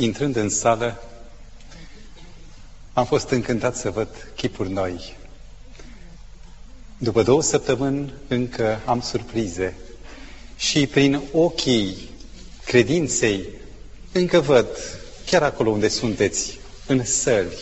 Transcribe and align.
Intrând 0.00 0.36
în 0.36 0.48
sală, 0.48 1.02
am 2.92 3.06
fost 3.06 3.28
încântat 3.30 3.76
să 3.76 3.90
văd 3.90 4.08
chipuri 4.36 4.70
noi. 4.70 5.16
După 6.98 7.22
două 7.22 7.42
săptămâni 7.42 8.12
încă 8.28 8.80
am 8.84 9.00
surprize 9.00 9.74
și 10.56 10.86
prin 10.86 11.20
ochii 11.32 11.96
credinței 12.64 13.44
încă 14.12 14.40
văd, 14.40 14.66
chiar 15.26 15.42
acolo 15.42 15.70
unde 15.70 15.88
sunteți, 15.88 16.58
în 16.86 17.04
săli, 17.04 17.56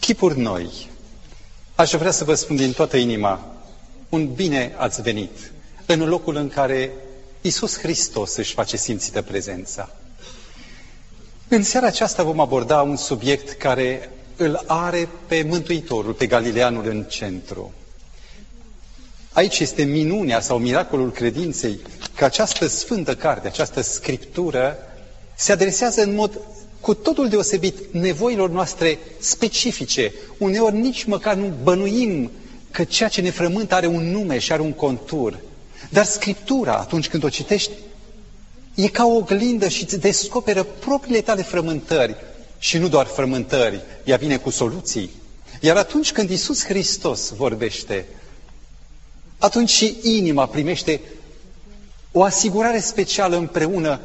chipuri 0.00 0.38
noi. 0.38 0.88
Aș 1.74 1.90
vrea 1.92 2.10
să 2.10 2.24
vă 2.24 2.34
spun 2.34 2.56
din 2.56 2.72
toată 2.72 2.96
inima, 2.96 3.54
un 4.08 4.32
bine 4.34 4.74
ați 4.76 5.02
venit 5.02 5.52
în 5.86 6.08
locul 6.08 6.36
în 6.36 6.48
care 6.48 6.92
Isus 7.40 7.78
Hristos 7.78 8.36
își 8.36 8.54
face 8.54 8.76
simțită 8.76 9.22
prezența. 9.22 9.90
În 11.50 11.62
seara 11.62 11.86
aceasta 11.86 12.22
vom 12.22 12.40
aborda 12.40 12.82
un 12.82 12.96
subiect 12.96 13.50
care 13.50 14.10
îl 14.36 14.64
are 14.66 15.08
pe 15.26 15.44
Mântuitorul, 15.48 16.12
pe 16.12 16.26
Galileanul 16.26 16.86
în 16.86 17.04
centru. 17.04 17.72
Aici 19.32 19.58
este 19.58 19.82
minunea 19.82 20.40
sau 20.40 20.58
miracolul 20.58 21.10
credinței 21.10 21.78
că 22.14 22.24
această 22.24 22.66
sfântă 22.66 23.14
carte, 23.14 23.46
această 23.46 23.80
scriptură, 23.80 24.76
se 25.36 25.52
adresează 25.52 26.02
în 26.02 26.14
mod 26.14 26.40
cu 26.80 26.94
totul 26.94 27.28
deosebit 27.28 27.74
nevoilor 27.92 28.50
noastre 28.50 28.98
specifice. 29.18 30.12
Uneori 30.38 30.76
nici 30.76 31.04
măcar 31.04 31.34
nu 31.34 31.52
bănuim 31.62 32.30
că 32.70 32.84
ceea 32.84 33.08
ce 33.08 33.20
ne 33.20 33.30
frământă 33.30 33.74
are 33.74 33.86
un 33.86 34.10
nume 34.10 34.38
și 34.38 34.52
are 34.52 34.62
un 34.62 34.72
contur. 34.72 35.38
Dar 35.90 36.04
Scriptura, 36.04 36.74
atunci 36.74 37.08
când 37.08 37.24
o 37.24 37.28
citești, 37.28 37.70
e 38.80 38.88
ca 38.88 39.04
o 39.06 39.14
oglindă 39.16 39.68
și 39.68 39.82
îți 39.82 39.98
descoperă 39.98 40.62
propriile 40.62 41.20
tale 41.20 41.42
frământări. 41.42 42.16
Și 42.58 42.78
nu 42.78 42.88
doar 42.88 43.06
frământări, 43.06 43.80
ea 44.04 44.16
vine 44.16 44.36
cu 44.36 44.50
soluții. 44.50 45.10
Iar 45.60 45.76
atunci 45.76 46.12
când 46.12 46.30
Isus 46.30 46.64
Hristos 46.64 47.30
vorbește, 47.30 48.06
atunci 49.38 49.68
și 49.70 49.96
inima 50.02 50.46
primește 50.46 51.00
o 52.12 52.22
asigurare 52.22 52.80
specială 52.80 53.36
împreună 53.36 54.00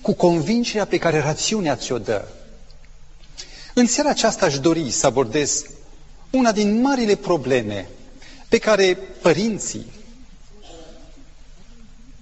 cu 0.00 0.12
convingerea 0.12 0.84
pe 0.86 0.98
care 0.98 1.20
rațiunea 1.20 1.76
ți-o 1.76 1.98
dă. 1.98 2.24
În 3.74 3.86
seara 3.86 4.10
aceasta 4.10 4.46
aș 4.46 4.58
dori 4.58 4.90
să 4.90 5.06
abordez 5.06 5.64
una 6.30 6.52
din 6.52 6.80
marile 6.80 7.14
probleme 7.14 7.88
pe 8.48 8.58
care 8.58 8.98
părinții 9.22 9.86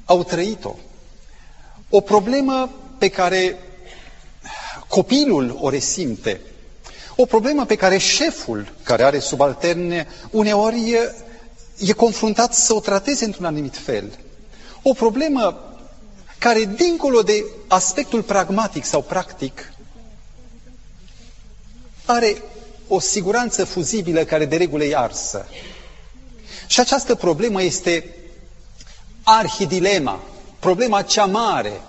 au 0.05 0.25
trăit-o. 0.25 0.75
O 1.97 2.01
problemă 2.01 2.71
pe 2.99 3.09
care 3.09 3.59
copilul 4.89 5.59
o 5.61 5.69
resimte. 5.69 6.41
O 7.17 7.25
problemă 7.25 7.65
pe 7.67 7.75
care 7.77 7.99
șeful, 7.99 8.73
care 8.83 9.03
are 9.03 9.19
subalterne, 9.19 10.07
uneori 10.31 10.91
e, 10.91 11.15
e 11.79 11.93
confruntat 11.93 12.55
să 12.55 12.75
o 12.75 12.81
trateze 12.81 13.25
într-un 13.25 13.45
anumit 13.45 13.77
fel. 13.77 14.19
O 14.83 14.93
problemă 14.93 15.75
care, 16.39 16.65
dincolo 16.65 17.23
de 17.23 17.45
aspectul 17.69 18.23
pragmatic 18.23 18.85
sau 18.85 19.03
practic, 19.03 19.73
are 22.05 22.43
o 22.89 22.99
siguranță 23.01 23.65
fuzibilă 23.65 24.25
care 24.25 24.45
de 24.45 24.57
regulă 24.57 24.85
e 24.85 24.97
arsă. 24.97 25.47
Și 26.67 26.81
această 26.81 27.15
problemă 27.15 27.63
este 27.63 28.15
arhidilema, 29.23 30.21
problema 30.65 31.03
cea 31.03 31.25
mare, 31.25 31.81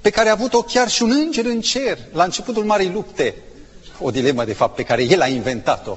pe 0.00 0.10
care 0.10 0.28
a 0.28 0.32
avut-o 0.32 0.62
chiar 0.62 0.88
și 0.88 1.02
un 1.02 1.10
înger 1.10 1.44
în 1.44 1.60
cer 1.60 1.98
la 2.12 2.24
începutul 2.24 2.64
Marei 2.64 2.90
Lupte. 2.90 3.34
O 4.00 4.10
dilemă, 4.10 4.44
de 4.44 4.52
fapt, 4.52 4.74
pe 4.74 4.82
care 4.82 5.02
el 5.02 5.20
a 5.20 5.26
inventat-o. 5.26 5.96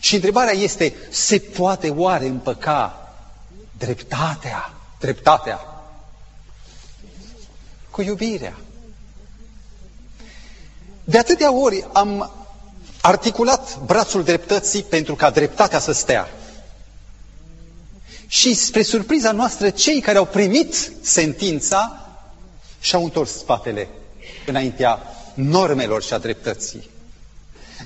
Și 0.00 0.14
întrebarea 0.14 0.52
este, 0.52 0.94
se 1.10 1.38
poate 1.38 1.90
oare 1.90 2.26
împăca 2.26 3.12
dreptatea, 3.78 4.72
dreptatea, 5.00 5.60
cu 7.90 8.02
iubirea? 8.02 8.54
De 11.04 11.18
atâtea 11.18 11.52
ori 11.52 11.86
am 11.92 12.30
articulat 13.00 13.78
brațul 13.84 14.22
dreptății 14.24 14.82
pentru 14.82 15.14
ca 15.14 15.30
dreptatea 15.30 15.78
să 15.78 15.92
stea. 15.92 16.28
Și 18.34 18.54
spre 18.54 18.82
surpriza 18.82 19.32
noastră, 19.32 19.70
cei 19.70 20.00
care 20.00 20.18
au 20.18 20.24
primit 20.24 20.92
sentința 21.02 22.08
și-au 22.80 23.04
întors 23.04 23.30
spatele 23.30 23.88
înaintea 24.46 25.02
normelor 25.34 26.02
și 26.02 26.12
a 26.12 26.18
dreptății. 26.18 26.90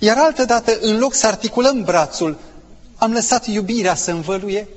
Iar 0.00 0.16
altă 0.19 0.44
dată, 0.44 0.78
în 0.81 0.98
loc 0.98 1.14
să 1.14 1.26
articulăm 1.26 1.82
brațul, 1.82 2.38
am 2.97 3.12
lăsat 3.12 3.47
iubirea 3.47 3.94
să 3.94 4.10
învăluie, 4.10 4.69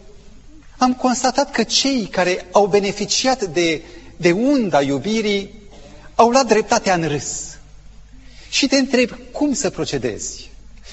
am 0.77 0.93
constatat 0.93 1.51
că 1.51 1.63
cei 1.63 2.05
care 2.05 2.45
au 2.51 2.65
beneficiat 2.67 3.43
de, 3.43 3.81
de 4.17 4.31
unda 4.31 4.81
iubirii 4.81 5.69
au 6.15 6.29
luat 6.29 6.45
dreptatea 6.47 6.93
în 6.93 7.07
râs. 7.07 7.57
Și 8.49 8.67
te 8.67 8.77
întreb 8.77 9.09
cum 9.31 9.53
să 9.53 9.69
procedezi. 9.69 10.49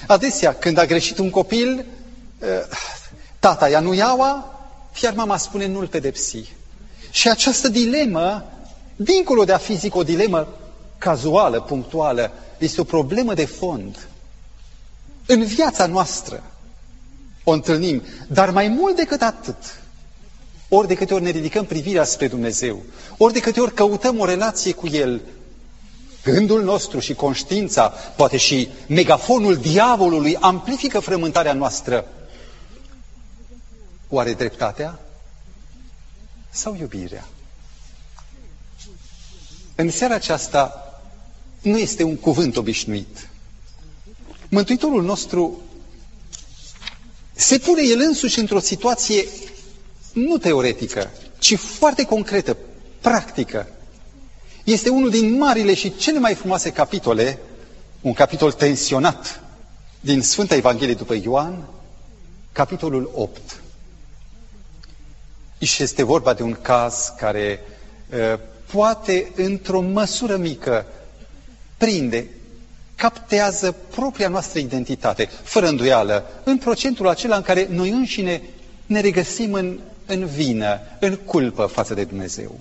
Adesea, 0.07 0.55
când 0.55 0.79
a 0.79 0.87
greșit 0.87 1.19
un 1.19 1.31
copil, 1.31 1.85
eh, 2.41 2.49
tata 3.39 3.69
ia 3.69 3.81
nu 3.81 3.95
iaua, 3.95 4.53
iar 5.03 5.15
mama 5.15 5.37
spune 5.37 5.67
nu-l 5.67 5.87
pedepsi. 5.87 6.53
Și 7.11 7.29
această 7.29 7.69
dilemă, 7.69 8.45
dincolo 8.97 9.45
de 9.45 9.53
a 9.53 9.59
fi, 9.59 9.77
zic, 9.77 9.95
o 9.95 10.03
dilemă 10.03 10.49
cazuală, 10.99 11.61
punctuală, 11.61 12.33
este 12.59 12.81
o 12.81 12.85
problemă 12.85 13.35
de 13.35 13.45
fond. 13.45 14.09
În 15.27 15.45
viața 15.45 15.87
noastră 15.87 16.43
o 17.45 17.51
întâlnim, 17.51 18.03
dar 18.27 18.51
mai 18.51 18.69
mult 18.69 18.97
decât 18.97 19.23
atât, 19.23 19.81
ori 20.69 20.87
de 20.87 20.95
câte 20.95 21.15
ori 21.15 21.23
ne 21.23 21.31
ridicăm 21.31 21.65
privirea 21.65 22.05
spre 22.05 22.29
Dumnezeu, 22.29 22.83
ori 23.17 23.33
de 23.33 23.41
câte 23.41 23.61
ori 23.61 23.75
căutăm 23.75 24.19
o 24.19 24.25
relație 24.25 24.73
cu 24.73 24.87
El, 24.87 25.21
gândul 26.25 26.63
nostru 26.63 26.99
și 26.99 27.15
conștiința, 27.15 27.89
poate 28.17 28.37
și 28.37 28.69
megafonul 28.87 29.57
diavolului 29.57 30.37
amplifică 30.37 30.99
frământarea 31.01 31.53
noastră 31.53 32.07
Oare 34.09 34.35
dreptatea 34.35 34.99
sau 36.51 36.77
iubirea? 36.77 37.29
În 39.75 39.91
seara 39.91 40.15
aceasta 40.15 40.83
nu 41.63 41.79
este 41.79 42.03
un 42.03 42.17
cuvânt 42.17 42.57
obișnuit. 42.57 43.29
Mântuitorul 44.49 45.03
nostru 45.03 45.63
se 47.33 47.59
pune 47.59 47.83
el 47.83 48.01
însuși 48.01 48.39
într-o 48.39 48.59
situație 48.59 49.25
nu 50.13 50.39
teoretică, 50.39 51.11
ci 51.39 51.57
foarte 51.57 52.05
concretă, 52.05 52.57
practică. 53.01 53.67
Este 54.65 54.89
unul 54.89 55.11
din 55.11 55.37
marile 55.37 55.75
și 55.75 55.97
cele 55.97 56.19
mai 56.19 56.35
frumoase 56.35 56.71
capitole, 56.73 57.39
un 58.01 58.13
capitol 58.13 58.53
tensionat 58.53 59.43
din 60.01 60.23
Sfânta 60.23 60.55
Evanghelie 60.55 60.95
după 60.95 61.15
Ioan, 61.15 61.69
capitolul 62.53 63.11
8. 63.15 63.61
Și 65.59 65.83
este 65.83 66.03
vorba 66.03 66.35
de 66.35 66.43
un 66.43 66.57
caz 66.63 67.13
care 67.17 67.61
uh, 68.11 68.39
poate, 68.73 69.33
într-o 69.37 69.81
măsură 69.81 70.37
mică, 70.37 70.87
prinde, 71.77 72.27
captează 72.95 73.73
propria 73.91 74.29
noastră 74.29 74.59
identitate, 74.59 75.25
fără 75.43 75.69
îndoială, 75.69 76.25
în 76.45 76.59
procentul 76.59 77.09
acela 77.09 77.37
în 77.37 77.43
care 77.43 77.67
noi 77.71 77.91
înșine 77.91 78.43
ne 78.87 79.01
regăsim 79.01 79.53
în, 79.53 79.81
în 80.07 80.27
vină, 80.27 80.81
în 81.01 81.17
culpă 81.17 81.67
față 81.67 81.95
de 81.95 82.05
Dumnezeu. 82.05 82.61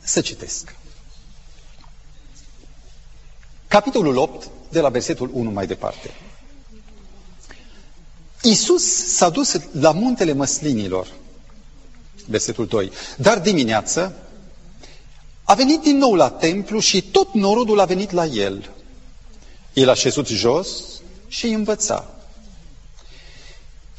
Să 0.00 0.20
citesc. 0.20 0.74
Capitolul 3.68 4.16
8, 4.16 4.48
de 4.70 4.80
la 4.80 4.88
versetul 4.88 5.30
1 5.32 5.50
mai 5.50 5.66
departe. 5.66 6.10
Iisus 8.42 9.06
s-a 9.14 9.28
dus 9.28 9.60
la 9.72 9.90
muntele 9.92 10.32
măslinilor 10.32 11.06
versetul 12.26 12.66
2. 12.66 12.90
Dar 13.16 13.38
dimineață 13.40 14.12
a 15.44 15.54
venit 15.54 15.80
din 15.80 15.96
nou 15.96 16.14
la 16.14 16.30
templu 16.30 16.78
și 16.78 17.02
tot 17.02 17.34
norodul 17.34 17.80
a 17.80 17.84
venit 17.84 18.10
la 18.10 18.24
el. 18.26 18.70
El 19.72 19.88
a 19.88 19.94
șezut 19.94 20.26
jos 20.26 20.68
și 21.28 21.44
îi 21.46 21.52
învăța. 21.52 22.10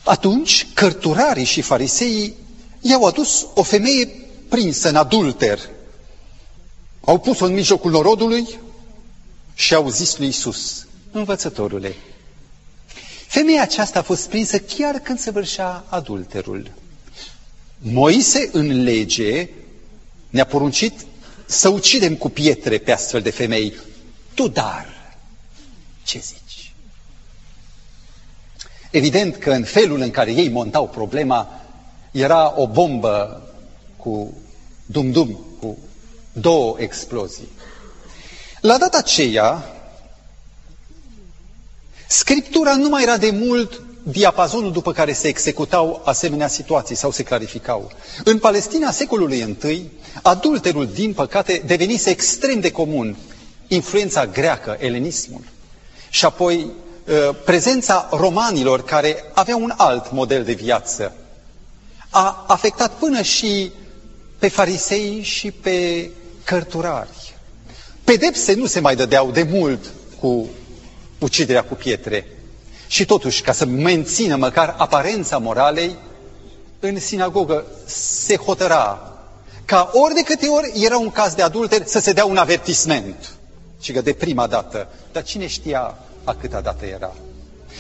Atunci, 0.04 0.68
cărturarii 0.74 1.44
și 1.44 1.62
fariseii 1.62 2.34
i-au 2.82 3.04
adus 3.06 3.48
o 3.54 3.64
femeie 3.64 4.06
prinsă 4.50 4.90
în 4.90 4.96
adulter. 4.96 5.60
Au 7.06 7.20
pus-o 7.20 7.46
în 7.46 7.54
mijlocul 7.54 7.92
norodului 7.92 8.60
și 9.54 9.74
au 9.74 9.90
zis 9.90 10.18
lui 10.18 10.28
Isus, 10.28 10.86
învățătorule, 11.12 11.96
femeia 13.28 13.62
aceasta 13.62 14.00
a 14.00 14.02
fost 14.02 14.30
prinsă 14.30 14.60
chiar 14.60 14.96
când 15.00 15.20
se 15.20 15.32
vârșea 15.32 15.84
adulterul. 15.90 16.72
Moise 17.86 18.50
în 18.52 18.84
lege 18.84 19.50
ne-a 20.30 20.46
poruncit 20.46 21.06
să 21.46 21.70
ucidem 21.70 22.16
cu 22.16 22.30
pietre 22.30 22.78
pe 22.78 22.92
astfel 22.92 23.22
de 23.22 23.30
femei. 23.30 23.74
Tu 24.34 24.48
dar, 24.48 25.16
ce 26.04 26.20
zici? 26.20 26.74
Evident 28.92 29.36
că 29.36 29.52
în 29.52 29.64
felul 29.64 30.02
în 30.02 30.12
care 30.12 30.32
ei 30.32 30.50
montau 30.50 30.88
problema 30.88 31.62
era 32.12 32.54
o 32.60 32.68
bombă 32.68 33.48
cu 33.98 34.38
dum-dum, 34.86 35.46
cu 35.60 35.78
două 36.34 36.76
explozii. 36.80 37.50
La 38.62 38.78
data 38.78 38.98
aceea, 38.98 39.74
Scriptura 42.08 42.76
nu 42.76 42.90
mai 42.90 43.04
era 43.04 43.18
de 43.18 43.30
mult 43.32 43.82
diapazonul 44.04 44.72
după 44.72 44.92
care 44.92 45.14
se 45.14 45.28
executau 45.28 46.02
asemenea 46.06 46.48
situații 46.48 46.96
sau 46.96 47.12
se 47.12 47.24
clarificau. 47.24 47.92
În 48.24 48.40
Palestina 48.40 48.92
secolului 48.92 49.58
I, 49.68 49.90
adulterul, 50.22 50.88
din 50.88 51.14
păcate, 51.14 51.62
devenise 51.66 52.10
extrem 52.10 52.60
de 52.60 52.72
comun. 52.72 53.16
Influența 53.68 54.26
greacă, 54.26 54.78
elenismul. 54.80 55.42
Și 56.10 56.26
apoi 56.26 56.68
ă, 57.28 57.34
prezența 57.34 58.10
romanilor 58.12 58.84
care 58.84 59.24
aveau 59.34 59.62
un 59.62 59.74
alt 59.78 60.12
model 60.12 60.44
de 60.44 60.54
viață 60.54 61.14
a 62.10 62.44
afectat 62.48 62.92
până 62.92 63.22
și 63.22 63.72
pe 64.40 64.48
farisei 64.48 65.22
și 65.22 65.52
pe 65.52 66.10
cărturari. 66.44 67.34
Pedepse 68.04 68.54
nu 68.54 68.66
se 68.66 68.80
mai 68.80 68.96
dădeau 68.96 69.32
de 69.32 69.44
mult 69.44 69.80
cu 70.20 70.48
uciderea 71.20 71.64
cu 71.64 71.74
pietre. 71.74 72.28
Și 72.94 73.06
totuși, 73.06 73.42
ca 73.42 73.52
să 73.52 73.66
mențină 73.66 74.36
măcar 74.36 74.76
aparența 74.78 75.38
moralei, 75.38 75.96
în 76.80 77.00
sinagogă 77.00 77.66
se 77.86 78.36
hotăra 78.36 79.14
ca 79.66 79.90
ori 79.94 80.14
de 80.14 80.22
câte 80.22 80.48
ori 80.48 80.72
era 80.84 80.98
un 80.98 81.10
caz 81.12 81.34
de 81.34 81.42
adulter 81.42 81.86
să 81.86 82.00
se 82.00 82.12
dea 82.14 82.26
un 82.26 82.38
avertisment. 82.38 83.34
Și 83.82 83.92
că 83.92 84.02
de 84.02 84.14
prima 84.14 84.48
dată. 84.48 84.88
Dar 85.12 85.24
cine 85.24 85.48
știa 85.48 85.98
a 86.24 86.36
câta 86.42 86.62
dată 86.62 86.86
era? 86.86 87.14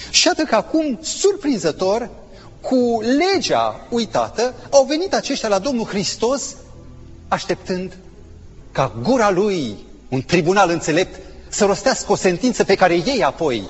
Și 0.10 0.28
atât 0.28 0.48
că 0.48 0.56
acum, 0.56 1.00
surprinzător, 1.02 2.10
cu 2.62 3.02
legea 3.02 3.88
uitată, 3.90 4.54
au 4.70 4.84
venit 4.84 5.14
aceștia 5.14 5.50
la 5.50 5.60
Domnul 5.60 5.86
Hristos 5.86 6.56
așteptând 7.28 7.98
ca 8.72 8.92
gura 9.02 9.30
lui, 9.32 9.78
un 10.10 10.22
tribunal 10.22 10.70
înțelept, 10.70 11.20
să 11.50 11.66
rostească 11.66 12.12
o 12.12 12.16
sentință 12.16 12.64
pe 12.64 12.76
care 12.76 12.94
ei 12.94 13.24
apoi 13.24 13.70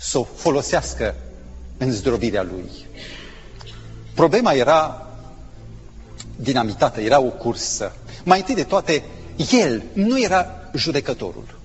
să 0.00 0.18
o 0.18 0.24
folosească 0.24 1.14
în 1.78 1.90
zdrobirea 1.92 2.42
lui. 2.42 2.70
Problema 4.14 4.52
era 4.52 5.06
dinamitată, 6.36 7.00
era 7.00 7.20
o 7.20 7.30
cursă. 7.30 7.92
Mai 8.24 8.38
întâi 8.38 8.54
de 8.54 8.64
toate, 8.64 9.04
el 9.50 9.82
nu 9.92 10.20
era 10.20 10.70
judecătorul. 10.74 11.58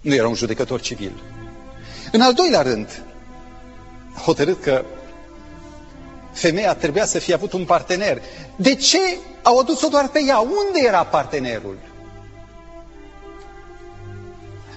Nu 0.00 0.14
era 0.14 0.28
un 0.28 0.34
judecător 0.34 0.80
civil. 0.80 1.12
În 2.12 2.20
al 2.20 2.34
doilea 2.34 2.62
rând, 2.62 3.02
hotărât 4.24 4.62
că 4.62 4.84
femeia 6.32 6.74
trebuia 6.74 7.04
să 7.04 7.18
fie 7.18 7.34
avut 7.34 7.52
un 7.52 7.64
partener. 7.64 8.22
De 8.56 8.74
ce 8.74 8.98
au 9.42 9.58
adus-o 9.58 9.88
doar 9.88 10.08
pe 10.08 10.22
ea? 10.26 10.38
Unde 10.38 10.86
era 10.86 11.04
partenerul? 11.04 11.78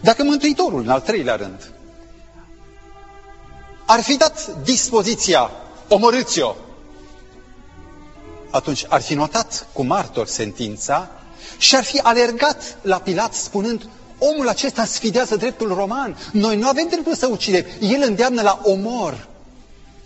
Dacă 0.02 0.24
Mântuitorul, 0.24 0.82
în 0.82 0.90
al 0.90 1.02
treilea 1.02 1.36
rând, 1.36 1.70
ar 3.86 4.02
fi 4.02 4.18
dat 4.18 4.64
dispoziția, 4.64 5.52
omorâți-o, 5.88 6.56
atunci 8.50 8.86
ar 8.90 9.02
fi 9.02 9.14
notat 9.14 9.68
cu 9.74 9.84
martor 9.84 10.28
sentința 10.28 11.10
și 11.58 11.76
ar 11.76 11.84
fi 11.84 12.00
alergat 12.00 12.78
la 12.82 13.00
Pilat 13.00 13.34
spunând, 13.34 13.90
omul 14.18 14.48
acesta 14.48 14.86
sfidează 14.86 15.36
dreptul 15.36 15.74
roman, 15.74 16.18
noi 16.32 16.58
nu 16.58 16.68
avem 16.68 16.88
dreptul 16.88 17.16
să 17.16 17.28
ucidem, 17.28 17.66
el 17.80 18.02
îndeamnă 18.02 18.42
la 18.42 18.62
omor. 18.64 19.28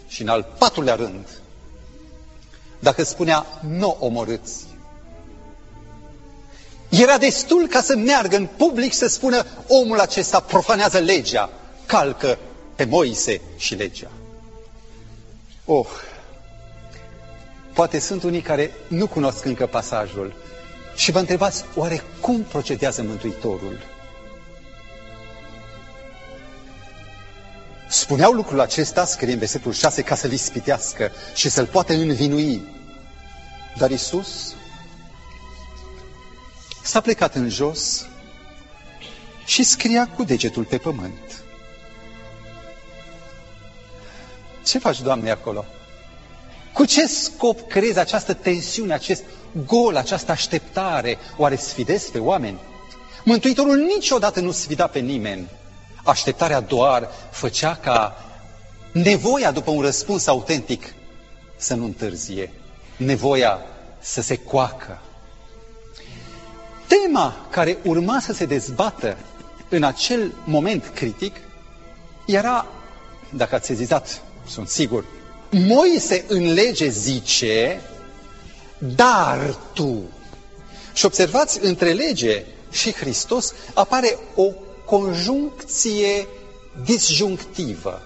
Și 0.08 0.22
în 0.22 0.28
al 0.28 0.56
patrulea 0.58 0.96
rând, 0.96 1.28
dacă 2.80 3.04
spunea, 3.04 3.46
nu 3.68 3.98
omorâți, 4.00 4.68
era 6.90 7.18
destul 7.18 7.68
ca 7.68 7.82
să 7.82 7.96
meargă 7.96 8.36
în 8.36 8.48
public 8.58 8.94
să 8.94 9.08
spună 9.08 9.46
omul 9.68 10.00
acesta 10.00 10.40
profanează 10.40 10.98
legea, 10.98 11.50
calcă 11.86 12.38
pe 12.80 12.86
Moise 12.86 13.42
și 13.58 13.76
legea. 13.76 14.12
Oh, 15.66 15.88
poate 17.74 18.00
sunt 18.00 18.24
unii 18.24 18.42
care 18.42 18.72
nu 18.88 19.08
cunosc 19.08 19.46
încă 19.46 19.66
pasajul 19.66 20.34
și 20.96 21.12
vă 21.12 21.20
întrebați, 21.20 21.66
oare 21.76 22.04
cum 22.20 22.42
procedează 22.42 23.02
Mântuitorul? 23.04 23.80
Spuneau 27.90 28.32
lucrul 28.32 28.60
acesta, 28.60 29.06
scrie 29.06 29.34
în 29.34 29.40
versetul 29.40 29.74
6, 29.74 30.02
ca 30.02 30.16
să-l 30.16 30.32
ispitească 30.32 31.12
și 31.36 31.50
să-l 31.50 31.66
poată 31.66 31.94
învinui. 31.94 32.62
Dar 33.78 33.92
Isus 33.92 34.56
s-a 36.84 37.02
plecat 37.02 37.36
în 37.36 37.50
jos 37.50 38.06
și 39.46 39.64
scria 39.64 40.08
cu 40.08 40.24
degetul 40.24 40.64
pe 40.64 40.78
pământ. 40.78 41.44
Ce 44.70 44.80
faci, 44.80 45.02
Doamne, 45.02 45.32
acolo? 45.32 45.66
Cu 46.74 46.86
ce 46.86 47.08
scop 47.08 47.68
crezi 47.70 48.00
această 48.00 48.34
tensiune, 48.34 48.94
acest 48.94 49.24
gol, 49.66 49.96
această 49.96 50.32
așteptare? 50.32 51.18
Oare 51.38 51.56
sfidezi 51.56 52.12
pe 52.12 52.18
oameni? 52.20 52.60
Mântuitorul 53.24 53.78
niciodată 53.78 54.40
nu 54.40 54.52
sfida 54.52 54.88
pe 54.88 55.00
nimeni. 55.00 55.50
Așteptarea 56.04 56.60
doar 56.60 57.10
făcea 57.32 57.76
ca 57.76 58.26
nevoia 58.92 59.52
după 59.52 59.72
un 59.72 59.82
răspuns 59.82 60.28
autentic 60.28 60.94
să 61.58 61.74
nu 61.76 61.84
întârzie, 61.86 62.52
nevoia 62.98 63.60
să 64.00 64.22
se 64.22 64.36
coacă. 64.38 65.02
Tema 66.88 67.48
care 67.50 67.78
urma 67.84 68.20
să 68.20 68.34
se 68.34 68.46
dezbată 68.46 69.18
în 69.70 69.84
acel 69.84 70.34
moment 70.44 70.92
critic 70.94 71.36
era, 72.26 72.66
dacă 73.30 73.56
ați 73.56 73.66
sezizat, 73.66 74.22
sunt 74.50 74.68
sigur, 74.70 75.06
Moise 75.52 76.26
în 76.28 76.54
lege 76.54 76.90
zice, 76.90 77.82
dar 78.78 79.58
tu. 79.74 80.02
Și 80.94 81.06
observați, 81.06 81.60
între 81.62 81.92
lege 81.92 82.46
și 82.72 82.94
Hristos 82.94 83.54
apare 83.74 84.18
o 84.36 84.52
conjuncție 84.86 86.28
disjunctivă, 86.86 88.02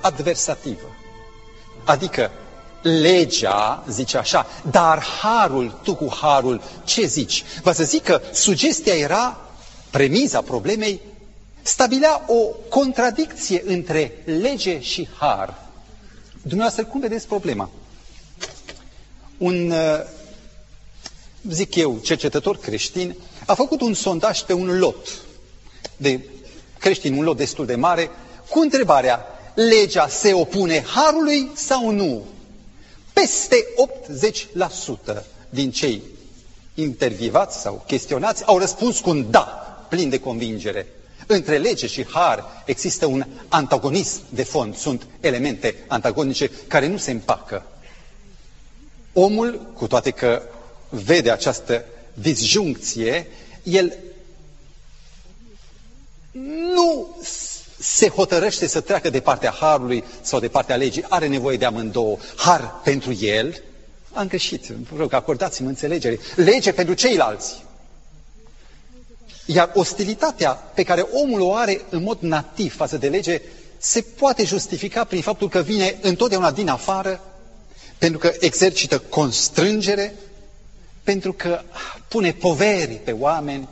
adversativă. 0.00 0.96
Adică 1.84 2.30
legea 2.82 3.84
zice 3.88 4.18
așa, 4.18 4.46
dar 4.70 5.02
harul, 5.02 5.78
tu 5.82 5.94
cu 5.94 6.16
harul, 6.20 6.62
ce 6.84 7.06
zici? 7.06 7.44
Vă 7.62 7.72
să 7.72 7.84
zic 7.84 8.02
că 8.02 8.20
sugestia 8.32 8.94
era, 8.94 9.40
premiza 9.90 10.40
problemei, 10.40 11.00
stabilea 11.62 12.24
o 12.26 12.34
contradicție 12.68 13.62
între 13.66 14.22
lege 14.24 14.80
și 14.80 15.08
har. 15.18 15.68
Dumneavoastră, 16.42 16.84
cum 16.84 17.00
vedeți 17.00 17.26
problema? 17.26 17.70
Un, 19.38 19.70
uh, 19.70 20.00
zic 21.48 21.74
eu, 21.74 21.98
cercetător 21.98 22.58
creștin, 22.58 23.16
a 23.46 23.54
făcut 23.54 23.80
un 23.80 23.94
sondaj 23.94 24.40
pe 24.40 24.52
un 24.52 24.78
lot 24.78 25.08
de 25.96 26.20
creștini, 26.78 27.18
un 27.18 27.24
lot 27.24 27.36
destul 27.36 27.66
de 27.66 27.74
mare, 27.74 28.10
cu 28.50 28.58
întrebarea, 28.60 29.24
legea 29.54 30.08
se 30.08 30.32
opune 30.32 30.84
harului 30.86 31.50
sau 31.54 31.90
nu? 31.90 32.24
Peste 33.12 33.56
80% 35.20 35.24
din 35.50 35.70
cei 35.70 36.02
intervievați 36.74 37.60
sau 37.60 37.84
chestionați 37.86 38.44
au 38.46 38.58
răspuns 38.58 39.00
cu 39.00 39.10
un 39.10 39.30
da, 39.30 39.40
plin 39.88 40.08
de 40.08 40.20
convingere. 40.20 40.86
Între 41.32 41.58
lege 41.58 41.86
și 41.86 42.06
har 42.06 42.62
există 42.64 43.06
un 43.06 43.24
antagonism 43.48 44.20
de 44.28 44.42
fond, 44.42 44.76
sunt 44.76 45.06
elemente 45.20 45.74
antagonice 45.88 46.50
care 46.66 46.86
nu 46.86 46.96
se 46.96 47.10
împacă. 47.10 47.66
Omul, 49.12 49.70
cu 49.74 49.86
toate 49.86 50.10
că 50.10 50.42
vede 50.88 51.30
această 51.30 51.84
disjuncție, 52.14 53.26
el 53.62 53.94
nu 56.74 57.16
se 57.78 58.08
hotărăște 58.08 58.66
să 58.66 58.80
treacă 58.80 59.10
de 59.10 59.20
partea 59.20 59.50
harului 59.50 60.04
sau 60.20 60.40
de 60.40 60.48
partea 60.48 60.76
legii, 60.76 61.04
are 61.08 61.26
nevoie 61.26 61.56
de 61.56 61.64
amândouă. 61.64 62.18
Har 62.36 62.80
pentru 62.84 63.12
el, 63.20 63.62
am 64.12 64.28
greșit, 64.28 64.66
vă 64.66 64.96
rog, 64.98 65.12
acordați-mi 65.12 65.68
înțelegere. 65.68 66.18
Lege 66.36 66.72
pentru 66.72 66.94
ceilalți. 66.94 67.64
Iar 69.52 69.70
ostilitatea 69.74 70.50
pe 70.52 70.82
care 70.82 71.00
omul 71.00 71.40
o 71.40 71.54
are 71.54 71.80
în 71.88 72.02
mod 72.02 72.18
nativ 72.20 72.74
față 72.76 72.96
de 72.96 73.08
lege 73.08 73.40
se 73.78 74.00
poate 74.02 74.44
justifica 74.44 75.04
prin 75.04 75.22
faptul 75.22 75.48
că 75.48 75.60
vine 75.60 75.98
întotdeauna 76.02 76.50
din 76.50 76.68
afară, 76.68 77.20
pentru 77.98 78.18
că 78.18 78.32
exercită 78.38 78.98
constrângere, 78.98 80.14
pentru 81.02 81.32
că 81.32 81.60
pune 82.08 82.32
poveri 82.32 82.94
pe 82.94 83.12
oameni, 83.12 83.68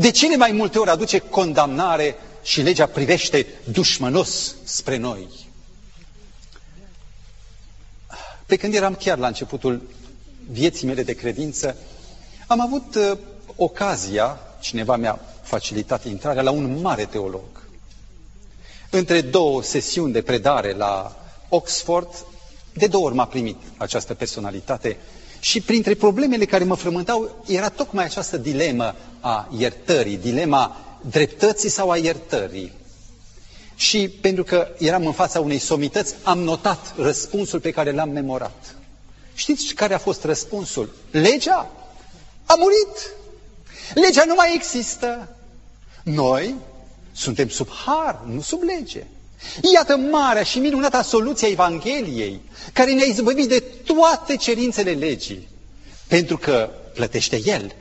De 0.00 0.10
cele 0.10 0.36
mai 0.36 0.52
multe 0.52 0.78
ori 0.78 0.90
aduce 0.90 1.18
condamnare 1.18 2.14
și 2.42 2.60
legea 2.62 2.86
privește 2.86 3.46
dușmănos 3.64 4.54
spre 4.64 4.96
noi. 4.96 5.28
Pe 8.46 8.56
când 8.56 8.74
eram 8.74 8.94
chiar 8.94 9.18
la 9.18 9.26
începutul 9.26 9.82
vieții 10.50 10.86
mele 10.86 11.02
de 11.02 11.12
credință, 11.14 11.76
am 12.46 12.60
avut 12.60 12.94
uh, 12.94 13.18
ocazia, 13.56 14.40
cineva 14.60 14.96
mi-a 14.96 15.20
facilitat 15.42 16.04
intrarea, 16.04 16.42
la 16.42 16.50
un 16.50 16.80
mare 16.80 17.04
teolog. 17.04 17.42
Între 18.90 19.20
două 19.20 19.62
sesiuni 19.62 20.12
de 20.12 20.22
predare 20.22 20.72
la 20.72 21.16
Oxford, 21.48 22.24
de 22.72 22.86
două 22.86 23.04
ori 23.04 23.14
m-a 23.14 23.26
primit 23.26 23.56
această 23.76 24.14
personalitate 24.14 24.96
și 25.40 25.60
printre 25.60 25.94
problemele 25.94 26.44
care 26.44 26.64
mă 26.64 26.74
frământau 26.74 27.44
era 27.46 27.68
tocmai 27.68 28.04
această 28.04 28.36
dilemă 28.36 28.94
a 29.20 29.48
iertării, 29.58 30.16
dilema 30.16 30.76
dreptății 31.00 31.68
sau 31.68 31.90
a 31.90 31.96
iertării. 31.96 32.72
Și 33.74 34.08
pentru 34.08 34.44
că 34.44 34.68
eram 34.78 35.06
în 35.06 35.12
fața 35.12 35.40
unei 35.40 35.58
somități, 35.58 36.14
am 36.22 36.38
notat 36.38 36.94
răspunsul 36.96 37.60
pe 37.60 37.70
care 37.70 37.92
l-am 37.92 38.08
memorat. 38.10 38.74
Știți 39.34 39.74
care 39.74 39.94
a 39.94 39.98
fost 39.98 40.24
răspunsul? 40.24 40.92
Legea 41.10 41.70
a 42.46 42.54
murit. 42.58 43.10
Legea 43.94 44.24
nu 44.26 44.34
mai 44.34 44.54
există. 44.54 45.28
Noi 46.02 46.54
suntem 47.12 47.48
sub 47.48 47.68
har, 47.86 48.20
nu 48.26 48.40
sub 48.40 48.62
lege. 48.62 49.04
Iată 49.74 49.96
marea 49.96 50.42
și 50.42 50.58
minunata 50.58 51.02
soluție 51.02 51.46
a 51.46 51.50
Evangheliei, 51.50 52.40
care 52.72 52.92
ne-a 52.92 53.04
izbăvit 53.06 53.48
de 53.48 53.60
toate 53.84 54.36
cerințele 54.36 54.90
legii, 54.90 55.48
pentru 56.06 56.36
că 56.38 56.70
plătește 56.94 57.40
El. 57.44 57.74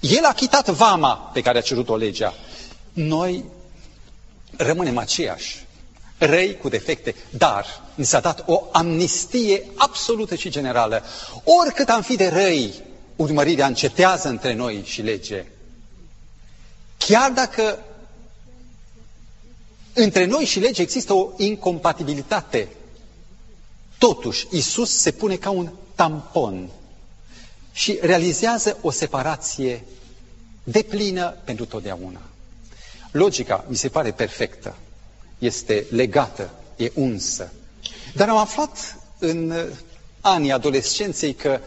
El 0.00 0.24
a 0.24 0.32
chitat 0.32 0.68
vama 0.68 1.14
pe 1.32 1.40
care 1.40 1.58
a 1.58 1.60
cerut-o 1.60 1.96
legea. 1.96 2.34
Noi 2.92 3.44
rămânem 4.56 4.98
aceiași, 4.98 5.66
răi 6.18 6.56
cu 6.56 6.68
defecte, 6.68 7.14
dar 7.30 7.66
ni 7.94 8.04
s-a 8.04 8.20
dat 8.20 8.42
o 8.46 8.62
amnistie 8.72 9.62
absolută 9.76 10.34
și 10.34 10.50
generală. 10.50 11.02
Oricât 11.62 11.88
am 11.88 12.02
fi 12.02 12.16
de 12.16 12.28
răi, 12.28 12.74
urmărirea 13.16 13.66
încetează 13.66 14.28
între 14.28 14.54
noi 14.54 14.82
și 14.84 15.02
lege. 15.02 15.44
Chiar 17.06 17.30
dacă 17.32 17.78
între 19.92 20.24
noi 20.24 20.44
și 20.44 20.58
lege 20.60 20.82
există 20.82 21.12
o 21.12 21.30
incompatibilitate, 21.36 22.68
totuși 23.98 24.46
Isus 24.50 24.90
se 24.96 25.10
pune 25.10 25.36
ca 25.36 25.50
un 25.50 25.70
tampon 25.94 26.68
și 27.72 27.98
realizează 28.02 28.78
o 28.80 28.90
separație 28.90 29.84
deplină 30.64 31.36
pentru 31.44 31.64
totdeauna. 31.64 32.20
Logica 33.10 33.64
mi 33.68 33.76
se 33.76 33.88
pare 33.88 34.10
perfectă, 34.12 34.76
este 35.38 35.86
legată, 35.90 36.50
e 36.76 36.90
unsă. 36.94 37.52
Dar 38.14 38.28
am 38.28 38.36
aflat 38.36 38.96
în 39.18 39.54
anii 40.20 40.52
adolescenței 40.52 41.34
că 41.34 41.60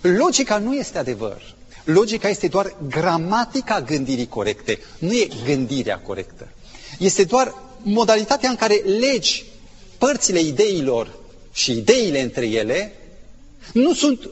logica 0.00 0.58
nu 0.58 0.74
este 0.74 0.98
adevăr. 0.98 1.56
Logica 1.90 2.28
este 2.28 2.48
doar 2.48 2.74
gramatica 2.88 3.80
gândirii 3.80 4.28
corecte, 4.28 4.78
nu 4.98 5.12
e 5.12 5.28
gândirea 5.44 5.98
corectă. 5.98 6.48
Este 6.98 7.24
doar 7.24 7.54
modalitatea 7.82 8.50
în 8.50 8.56
care 8.56 8.74
legi 8.74 9.44
părțile 9.98 10.40
ideilor 10.40 11.12
și 11.52 11.72
ideile 11.72 12.20
între 12.22 12.46
ele 12.46 12.92
nu 13.72 13.94
sunt, 13.94 14.30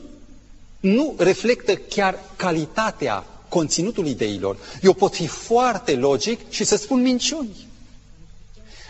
nu 0.80 1.14
reflectă 1.18 1.74
chiar 1.76 2.18
calitatea 2.36 3.24
conținutul 3.48 4.06
ideilor. 4.06 4.56
Eu 4.82 4.92
pot 4.92 5.14
fi 5.14 5.26
foarte 5.26 5.94
logic 5.94 6.50
și 6.50 6.64
să 6.64 6.76
spun 6.76 7.00
minciuni. 7.00 7.66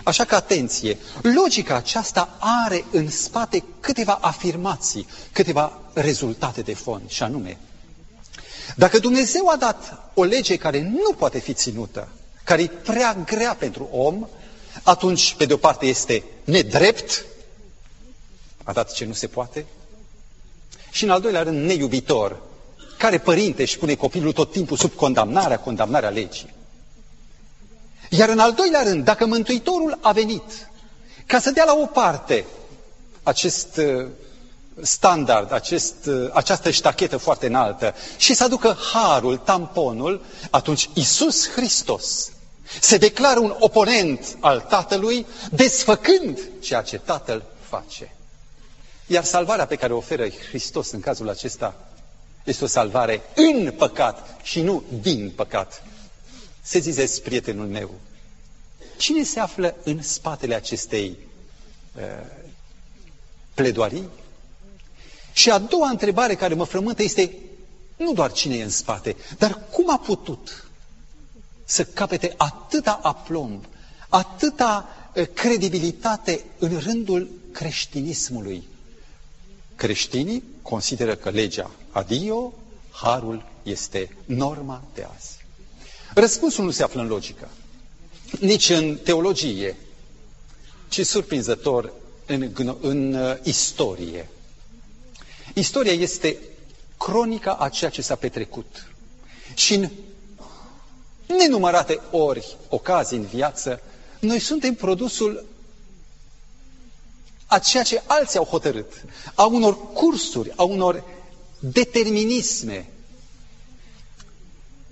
Așa 0.04 0.24
că 0.24 0.34
atenție, 0.34 0.98
logica 1.22 1.74
aceasta 1.76 2.36
are 2.66 2.84
în 2.92 3.10
spate 3.10 3.64
câteva 3.80 4.18
afirmații, 4.20 5.06
câteva 5.32 5.80
rezultate 5.92 6.60
de 6.60 6.74
fond, 6.74 7.08
și 7.08 7.22
anume, 7.22 7.58
dacă 8.78 8.98
Dumnezeu 8.98 9.48
a 9.48 9.56
dat 9.56 10.10
o 10.14 10.24
lege 10.24 10.56
care 10.56 10.80
nu 10.80 11.12
poate 11.18 11.38
fi 11.38 11.52
ținută, 11.52 12.08
care 12.44 12.62
e 12.62 12.66
prea 12.66 13.14
grea 13.26 13.54
pentru 13.54 13.88
om, 13.92 14.26
atunci, 14.82 15.34
pe 15.34 15.44
de 15.44 15.52
o 15.52 15.56
parte, 15.56 15.86
este 15.86 16.24
nedrept, 16.44 17.24
a 18.64 18.72
dat 18.72 18.92
ce 18.92 19.04
nu 19.04 19.12
se 19.12 19.26
poate, 19.26 19.66
și 20.90 21.04
în 21.04 21.10
al 21.10 21.20
doilea 21.20 21.42
rând, 21.42 21.64
neiubitor, 21.64 22.42
care 22.98 23.18
părinte 23.18 23.62
își 23.62 23.78
pune 23.78 23.94
copilul 23.94 24.32
tot 24.32 24.50
timpul 24.50 24.76
sub 24.76 24.92
condamnarea, 24.92 25.58
condamnarea 25.58 26.08
legii? 26.08 26.54
Iar 28.10 28.28
în 28.28 28.38
al 28.38 28.52
doilea 28.52 28.82
rând, 28.82 29.04
dacă 29.04 29.26
Mântuitorul 29.26 29.98
a 30.00 30.12
venit 30.12 30.68
ca 31.26 31.38
să 31.40 31.50
dea 31.50 31.64
la 31.64 31.74
o 31.74 31.86
parte 31.86 32.44
acest 33.22 33.76
uh, 33.76 34.06
standard, 34.82 35.52
acest, 35.52 35.94
uh, 36.06 36.30
această 36.32 36.70
ștachetă 36.70 37.16
foarte 37.16 37.46
înaltă 37.46 37.94
și 38.16 38.34
să 38.34 38.44
aducă 38.44 38.76
harul, 38.92 39.36
tamponul, 39.36 40.24
atunci 40.50 40.88
Isus 40.94 41.50
Hristos 41.50 42.30
se 42.80 42.96
declară 42.96 43.38
un 43.40 43.56
oponent 43.58 44.36
al 44.40 44.60
Tatălui, 44.60 45.26
desfăcând 45.50 46.38
ceea 46.60 46.82
ce 46.82 46.98
Tatăl 46.98 47.44
face. 47.60 48.14
Iar 49.06 49.24
salvarea 49.24 49.66
pe 49.66 49.76
care 49.76 49.92
o 49.92 49.96
oferă 49.96 50.28
Hristos 50.28 50.90
în 50.90 51.00
cazul 51.00 51.28
acesta 51.28 51.74
este 52.44 52.64
o 52.64 52.66
salvare 52.66 53.22
în 53.34 53.72
păcat 53.76 54.36
și 54.42 54.60
nu 54.60 54.82
din 55.00 55.32
păcat. 55.36 55.82
Se 56.62 56.78
zizesc 56.78 57.22
prietenul 57.22 57.66
meu. 57.66 57.90
Cine 58.96 59.22
se 59.22 59.40
află 59.40 59.74
în 59.84 60.02
spatele 60.02 60.54
acestei 60.54 61.18
uh, 61.96 62.02
pledoarii? 63.54 64.08
Și 65.36 65.50
a 65.50 65.58
doua 65.58 65.88
întrebare 65.88 66.34
care 66.34 66.54
mă 66.54 66.64
frământă 66.64 67.02
este 67.02 67.34
nu 67.96 68.12
doar 68.12 68.32
cine 68.32 68.56
e 68.56 68.62
în 68.62 68.70
spate, 68.70 69.16
dar 69.38 69.60
cum 69.70 69.90
a 69.92 69.98
putut 69.98 70.68
să 71.64 71.84
capete 71.84 72.34
atâta 72.36 73.00
aplomb, 73.02 73.64
atâta 74.08 74.88
uh, 75.14 75.26
credibilitate 75.34 76.44
în 76.58 76.78
rândul 76.78 77.28
creștinismului. 77.52 78.62
Creștinii 79.74 80.42
consideră 80.62 81.14
că 81.14 81.30
legea 81.30 81.70
adio, 81.90 82.52
harul 82.90 83.44
este 83.62 84.16
norma 84.24 84.82
de 84.94 85.06
azi. 85.16 85.36
Răspunsul 86.14 86.64
nu 86.64 86.70
se 86.70 86.82
află 86.82 87.00
în 87.00 87.06
logică, 87.08 87.48
nici 88.40 88.68
în 88.70 88.98
teologie, 89.02 89.76
ci 90.88 91.06
surprinzător 91.06 91.92
în, 92.26 92.50
în 92.80 93.14
uh, 93.14 93.36
istorie. 93.42 94.28
Istoria 95.58 95.92
este 95.92 96.36
cronica 96.98 97.52
a 97.54 97.68
ceea 97.68 97.90
ce 97.90 98.02
s-a 98.02 98.14
petrecut. 98.16 98.86
Și 99.54 99.74
în 99.74 99.90
nenumărate 101.26 102.00
ori, 102.10 102.56
ocazii 102.68 103.16
în 103.16 103.24
viață, 103.24 103.80
noi 104.20 104.38
suntem 104.38 104.74
produsul 104.74 105.46
a 107.46 107.58
ceea 107.58 107.82
ce 107.82 108.02
alții 108.06 108.38
au 108.38 108.44
hotărât, 108.44 109.04
a 109.34 109.44
unor 109.44 109.92
cursuri, 109.92 110.52
a 110.56 110.62
unor 110.62 111.04
determinisme. 111.58 112.88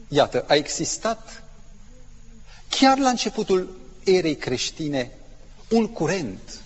Iată, 0.08 0.44
a 0.48 0.54
existat 0.54 1.42
chiar 2.68 2.98
la 2.98 3.08
începutul 3.08 3.76
erei 4.04 4.36
creștine 4.36 5.12
un 5.70 5.86
curent 5.88 6.60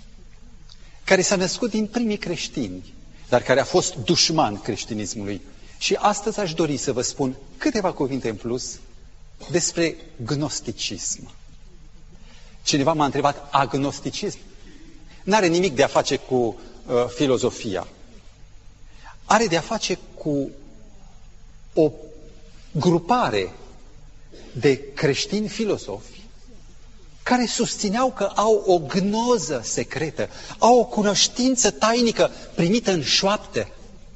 care 1.05 1.23
s-a 1.23 1.37
născut 1.37 1.71
din 1.71 1.87
primii 1.87 2.19
creștini, 2.19 2.95
dar 3.28 3.42
care 3.42 3.61
a 3.61 3.64
fost 3.64 3.94
dușman 3.94 4.61
creștinismului. 4.61 5.40
Și 5.78 5.94
astăzi 5.94 6.40
aș 6.40 6.54
dori 6.54 6.76
să 6.76 6.92
vă 6.92 7.02
spun 7.02 7.37
câteva 7.56 7.92
cuvinte 7.92 8.28
în 8.28 8.37
plus 8.37 8.78
despre 9.50 9.97
gnosticism. 10.25 11.30
Cineva 12.62 12.92
m-a 12.92 13.04
întrebat, 13.04 13.49
agnosticism? 13.50 14.38
N-are 15.25 15.47
nimic 15.47 15.75
de 15.75 15.82
a 15.82 15.87
face 15.87 16.16
cu 16.16 16.35
uh, 16.35 16.94
filozofia. 17.14 17.87
Are 19.25 19.47
de 19.47 19.56
a 19.56 19.61
face 19.61 19.99
cu 20.14 20.50
o 21.75 21.90
grupare 22.73 23.52
de 24.52 24.92
creștini 24.94 25.49
filozofi 25.49 26.18
care 27.28 27.47
susțineau 27.47 28.12
că 28.12 28.25
au 28.35 28.62
o 28.66 28.78
gnoză 28.78 29.61
secretă, 29.64 30.28
au 30.58 30.78
o 30.78 30.85
cunoștință 30.85 31.70
tainică 31.70 32.30
primită 32.54 32.90
în 32.92 33.02
șoaptă, 33.02 33.68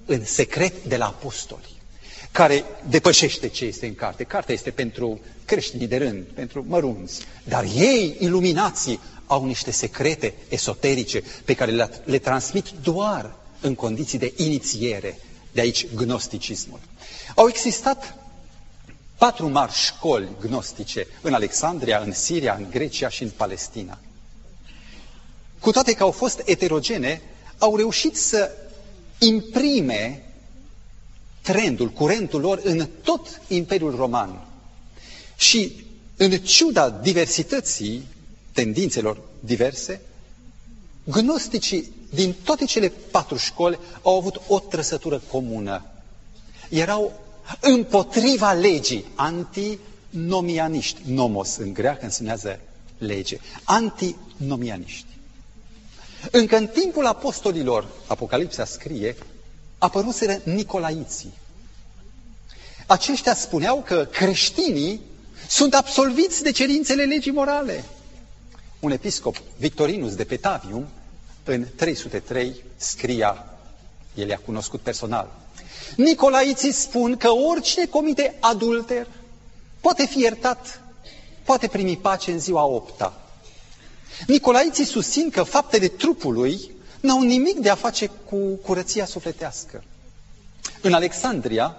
în 0.06 0.24
secret 0.24 0.84
de 0.84 0.96
la 0.96 1.06
apostoli, 1.06 1.82
care 2.30 2.64
depășește 2.88 3.48
ce 3.48 3.64
este 3.64 3.86
în 3.86 3.94
carte. 3.94 4.24
Cartea 4.24 4.54
este 4.54 4.70
pentru 4.70 5.20
creștinii 5.44 5.86
de 5.86 5.96
rând, 5.96 6.22
pentru 6.34 6.64
mărunți, 6.68 7.20
dar 7.44 7.64
ei, 7.76 8.16
iluminații, 8.20 9.00
au 9.26 9.44
niște 9.44 9.70
secrete 9.70 10.34
esoterice 10.48 11.22
pe 11.44 11.54
care 11.54 11.70
le, 11.70 11.90
le 12.04 12.18
transmit 12.18 12.66
doar 12.82 13.34
în 13.60 13.74
condiții 13.74 14.18
de 14.18 14.32
inițiere, 14.36 15.18
de 15.52 15.60
aici 15.60 15.86
gnosticismul. 15.94 16.80
Au 17.34 17.48
existat 17.48 18.21
patru 19.22 19.48
mari 19.48 19.72
școli 19.72 20.28
gnostice 20.40 21.06
în 21.20 21.34
Alexandria, 21.34 21.98
în 21.98 22.12
Siria, 22.12 22.54
în 22.54 22.66
Grecia 22.70 23.08
și 23.08 23.22
în 23.22 23.30
Palestina. 23.30 23.98
Cu 25.60 25.70
toate 25.70 25.92
că 25.94 26.02
au 26.02 26.10
fost 26.10 26.42
eterogene, 26.44 27.22
au 27.58 27.76
reușit 27.76 28.16
să 28.16 28.50
imprime 29.18 30.24
trendul, 31.42 31.88
curentul 31.88 32.40
lor 32.40 32.60
în 32.64 32.88
tot 33.02 33.40
Imperiul 33.48 33.94
Roman. 33.96 34.46
Și 35.36 35.84
în 36.16 36.30
ciuda 36.30 36.90
diversității 36.90 38.06
tendințelor 38.52 39.20
diverse, 39.40 40.00
gnosticii 41.04 41.92
din 42.14 42.34
toate 42.44 42.64
cele 42.64 42.92
patru 43.10 43.36
școli 43.36 43.78
au 44.02 44.16
avut 44.16 44.40
o 44.48 44.58
trăsătură 44.58 45.22
comună. 45.30 45.84
Erau 46.68 47.20
împotriva 47.60 48.52
legii, 48.52 49.04
antinomianiști. 49.14 51.00
Nomos 51.06 51.56
în 51.56 51.72
greacă 51.72 52.04
însemnează 52.04 52.60
lege. 52.98 53.38
Antinomianiști. 53.64 55.06
Încă 56.30 56.56
în 56.56 56.66
timpul 56.66 57.06
apostolilor, 57.06 57.86
Apocalipsa 58.06 58.64
scrie, 58.64 59.16
apăruseră 59.78 60.40
Nicolaiții. 60.44 61.32
Aceștia 62.86 63.34
spuneau 63.34 63.82
că 63.86 64.04
creștinii 64.04 65.00
sunt 65.48 65.74
absolviți 65.74 66.42
de 66.42 66.50
cerințele 66.50 67.04
legii 67.04 67.32
morale. 67.32 67.84
Un 68.80 68.90
episcop, 68.90 69.36
Victorinus 69.56 70.14
de 70.14 70.24
Petavium, 70.24 70.86
în 71.44 71.66
303 71.76 72.54
scria, 72.76 73.46
el 74.14 74.28
i-a 74.28 74.38
cunoscut 74.44 74.80
personal, 74.80 75.30
Nicolaiții 75.96 76.72
spun 76.72 77.16
că 77.16 77.30
oricine 77.30 77.84
comite 77.86 78.34
adulter 78.40 79.06
poate 79.80 80.06
fi 80.06 80.18
iertat, 80.20 80.80
poate 81.44 81.66
primi 81.66 81.96
pace 81.96 82.32
în 82.32 82.38
ziua 82.38 82.64
opta. 82.64 83.20
Nicolaiții 84.26 84.84
susțin 84.84 85.30
că 85.30 85.42
faptele 85.42 85.88
trupului 85.88 86.70
n-au 87.00 87.22
nimic 87.22 87.58
de 87.58 87.68
a 87.70 87.74
face 87.74 88.06
cu 88.06 88.36
curăția 88.54 89.04
sufletească. 89.04 89.84
În 90.80 90.92
Alexandria, 90.92 91.76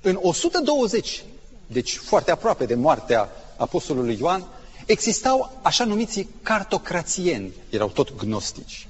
în 0.00 0.18
120, 0.22 1.24
deci 1.66 1.96
foarte 1.96 2.30
aproape 2.30 2.66
de 2.66 2.74
moartea 2.74 3.28
apostolului 3.56 4.16
Ioan, 4.20 4.44
existau 4.86 5.58
așa 5.62 5.84
numiții 5.84 6.28
cartocrațieni, 6.42 7.52
erau 7.70 7.88
tot 7.88 8.16
gnostici. 8.24 8.88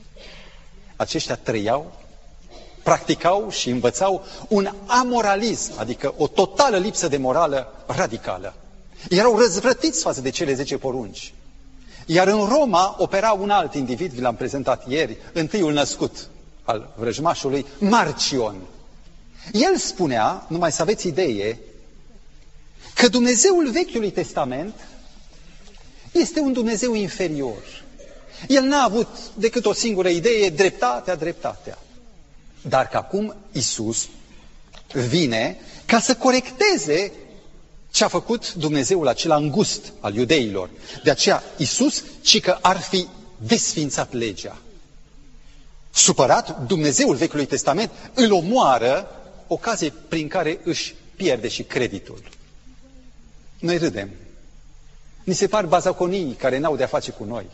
Aceștia 0.97 1.37
trăiau, 1.37 2.00
practicau 2.83 3.51
și 3.51 3.71
învățau 3.71 4.25
un 4.49 4.71
amoralism, 4.87 5.73
adică 5.77 6.15
o 6.17 6.27
totală 6.27 6.77
lipsă 6.77 7.09
de 7.09 7.17
morală 7.17 7.85
radicală. 7.87 8.55
Erau 9.09 9.39
răzvrătiți 9.39 10.03
față 10.03 10.21
de 10.21 10.31
cele 10.31 10.55
zece 10.55 10.79
porunci. 10.79 11.35
Iar 12.07 12.29
în 12.29 12.47
Roma 12.49 12.97
opera 12.99 13.33
un 13.33 13.51
alt 13.51 13.75
individ, 13.75 14.13
vi 14.13 14.21
l-am 14.21 14.35
prezentat 14.35 14.89
ieri, 14.89 15.17
întâiul 15.33 15.73
născut 15.73 16.29
al 16.63 16.93
vrăjmașului, 16.97 17.67
Marcion. 17.79 18.57
El 19.53 19.77
spunea, 19.77 20.45
numai 20.49 20.73
să 20.73 20.83
aveți 20.83 21.07
idee, 21.07 21.59
că 22.95 23.09
Dumnezeul 23.09 23.71
Vechiului 23.71 24.11
Testament 24.11 24.75
este 26.13 26.41
un 26.41 26.53
Dumnezeu 26.53 26.95
inferior. 26.95 27.83
El 28.49 28.63
n-a 28.63 28.83
avut 28.83 29.09
decât 29.35 29.67
o 29.67 29.73
singură 29.73 30.09
idee, 30.09 30.49
dreptatea, 30.49 31.15
dreptatea. 31.15 31.79
Dar 32.63 32.89
că 32.89 32.97
acum 32.97 33.35
Isus 33.53 34.09
vine 34.93 35.57
ca 35.87 36.01
să 36.01 36.15
corecteze 36.15 37.13
ce 37.91 38.05
a 38.05 38.09
făcut 38.09 38.55
Dumnezeul 38.55 39.09
acela 39.09 39.37
îngust 39.37 39.93
al 40.01 40.15
iudeilor. 40.15 40.71
De 41.05 41.11
aceea 41.11 41.43
Isus, 41.57 42.05
ci 42.21 42.41
că 42.41 42.59
ar 42.61 42.81
fi 42.81 43.07
desfințat 43.37 44.13
legea. 44.13 44.59
Supărat, 45.91 46.67
Dumnezeul 46.67 47.15
Vechiului 47.15 47.47
Testament 47.47 47.91
îl 48.15 48.33
omoară, 48.33 49.11
ocazie 49.47 49.93
prin 50.09 50.29
care 50.29 50.61
își 50.65 50.95
pierde 51.17 51.49
și 51.49 51.63
creditul. 51.63 52.23
Noi 53.59 53.79
râdem. 53.79 54.11
Ni 55.25 55.35
se 55.35 55.47
par 55.47 55.67
bazaconii 55.67 56.33
care 56.35 56.59
n-au 56.59 56.77
de-a 56.77 56.87
face 56.87 57.11
cu 57.11 57.25
noi. 57.25 57.47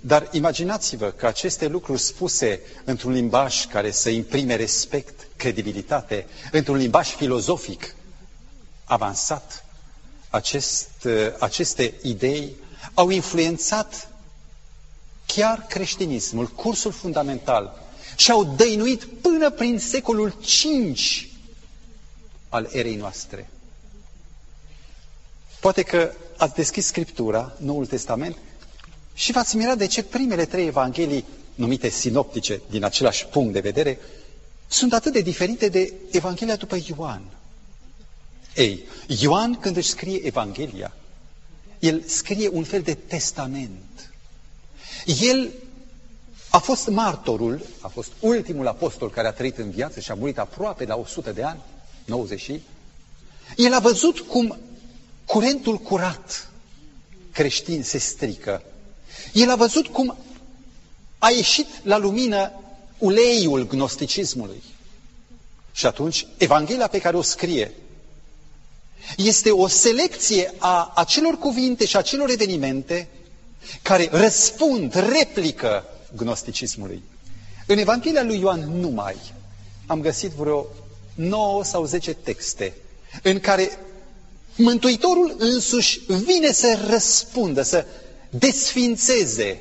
Dar 0.00 0.28
imaginați-vă 0.32 1.10
că 1.10 1.26
aceste 1.26 1.66
lucruri 1.66 2.00
spuse 2.00 2.60
într-un 2.84 3.12
limbaj 3.12 3.66
care 3.66 3.90
să 3.90 4.08
imprime 4.10 4.54
respect, 4.54 5.26
credibilitate, 5.36 6.26
într-un 6.52 6.76
limbaj 6.76 7.08
filozofic, 7.08 7.94
avansat, 8.84 9.64
acest, 10.30 10.88
aceste 11.38 11.94
idei 12.02 12.56
au 12.94 13.08
influențat 13.10 14.08
chiar 15.26 15.66
creștinismul, 15.68 16.46
cursul 16.46 16.92
fundamental, 16.92 17.82
și 18.16 18.30
au 18.30 18.44
dăinuit 18.44 19.04
până 19.04 19.50
prin 19.50 19.78
secolul 19.78 20.28
V 20.28 20.98
al 22.48 22.68
erei 22.72 22.96
noastre. 22.96 23.50
Poate 25.60 25.82
că 25.82 26.12
ați 26.36 26.54
deschis 26.54 26.86
Scriptura, 26.86 27.52
Noul 27.56 27.86
Testament, 27.86 28.36
și 29.18 29.32
v-ați 29.32 29.56
mirat 29.56 29.78
de 29.78 29.86
ce 29.86 30.02
primele 30.02 30.44
trei 30.44 30.66
evanghelii, 30.66 31.24
numite 31.54 31.88
sinoptice, 31.88 32.60
din 32.70 32.84
același 32.84 33.26
punct 33.26 33.52
de 33.52 33.60
vedere, 33.60 33.98
sunt 34.68 34.92
atât 34.92 35.12
de 35.12 35.20
diferite 35.20 35.68
de 35.68 35.92
Evanghelia 36.10 36.56
după 36.56 36.78
Ioan. 36.86 37.22
Ei, 38.54 38.84
Ioan 39.20 39.54
când 39.54 39.76
își 39.76 39.88
scrie 39.88 40.26
Evanghelia, 40.26 40.92
el 41.78 42.02
scrie 42.06 42.48
un 42.48 42.64
fel 42.64 42.82
de 42.82 42.94
testament. 42.94 44.12
El 45.20 45.50
a 46.50 46.58
fost 46.58 46.88
martorul, 46.88 47.66
a 47.80 47.88
fost 47.88 48.12
ultimul 48.20 48.66
apostol 48.66 49.10
care 49.10 49.26
a 49.26 49.32
trăit 49.32 49.58
în 49.58 49.70
viață 49.70 50.00
și 50.00 50.10
a 50.10 50.14
murit 50.14 50.38
aproape 50.38 50.84
la 50.84 50.96
100 50.96 51.32
de 51.32 51.42
ani, 51.42 51.60
90 52.04 52.50
El 53.56 53.72
a 53.74 53.78
văzut 53.78 54.18
cum 54.18 54.58
curentul 55.26 55.78
curat 55.78 56.50
creștin 57.32 57.82
se 57.82 57.98
strică. 57.98 58.62
El 59.32 59.50
a 59.50 59.56
văzut 59.56 59.86
cum 59.86 60.16
a 61.18 61.30
ieșit 61.30 61.66
la 61.82 61.96
lumină 61.96 62.52
uleiul 62.98 63.66
gnosticismului. 63.66 64.62
Și 65.72 65.86
atunci, 65.86 66.26
Evanghelia 66.36 66.86
pe 66.86 66.98
care 66.98 67.16
o 67.16 67.22
scrie 67.22 67.72
este 69.16 69.50
o 69.50 69.66
selecție 69.66 70.54
a 70.58 70.92
acelor 70.94 71.38
cuvinte 71.38 71.86
și 71.86 71.96
a 71.96 71.98
acelor 71.98 72.30
evenimente 72.30 73.08
care 73.82 74.08
răspund, 74.12 74.94
replică 74.94 75.84
gnosticismului. 76.16 77.02
În 77.66 77.78
Evanghelia 77.78 78.22
lui 78.22 78.38
Ioan 78.38 78.80
numai 78.80 79.16
am 79.86 80.00
găsit 80.00 80.30
vreo 80.30 80.66
9 81.14 81.64
sau 81.64 81.84
10 81.84 82.12
texte 82.12 82.74
în 83.22 83.40
care 83.40 83.78
Mântuitorul 84.56 85.34
însuși 85.38 86.00
vine 86.06 86.52
să 86.52 86.78
răspundă, 86.90 87.62
să 87.62 87.86
desfințeze 88.30 89.60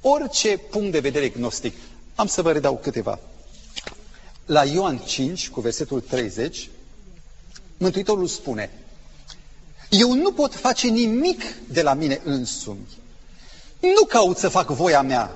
orice 0.00 0.56
punct 0.56 0.92
de 0.92 1.00
vedere 1.00 1.28
gnostic. 1.28 1.74
Am 2.14 2.26
să 2.26 2.42
vă 2.42 2.52
redau 2.52 2.76
câteva. 2.82 3.18
La 4.46 4.64
Ioan 4.64 4.98
5, 4.98 5.48
cu 5.48 5.60
versetul 5.60 6.00
30, 6.00 6.68
Mântuitorul 7.76 8.26
spune, 8.26 8.70
eu 9.88 10.12
nu 10.14 10.32
pot 10.32 10.54
face 10.54 10.88
nimic 10.88 11.42
de 11.68 11.82
la 11.82 11.94
mine 11.94 12.20
însumi. 12.24 12.88
Nu 13.80 14.04
caut 14.08 14.36
să 14.38 14.48
fac 14.48 14.68
voia 14.68 15.02
mea, 15.02 15.30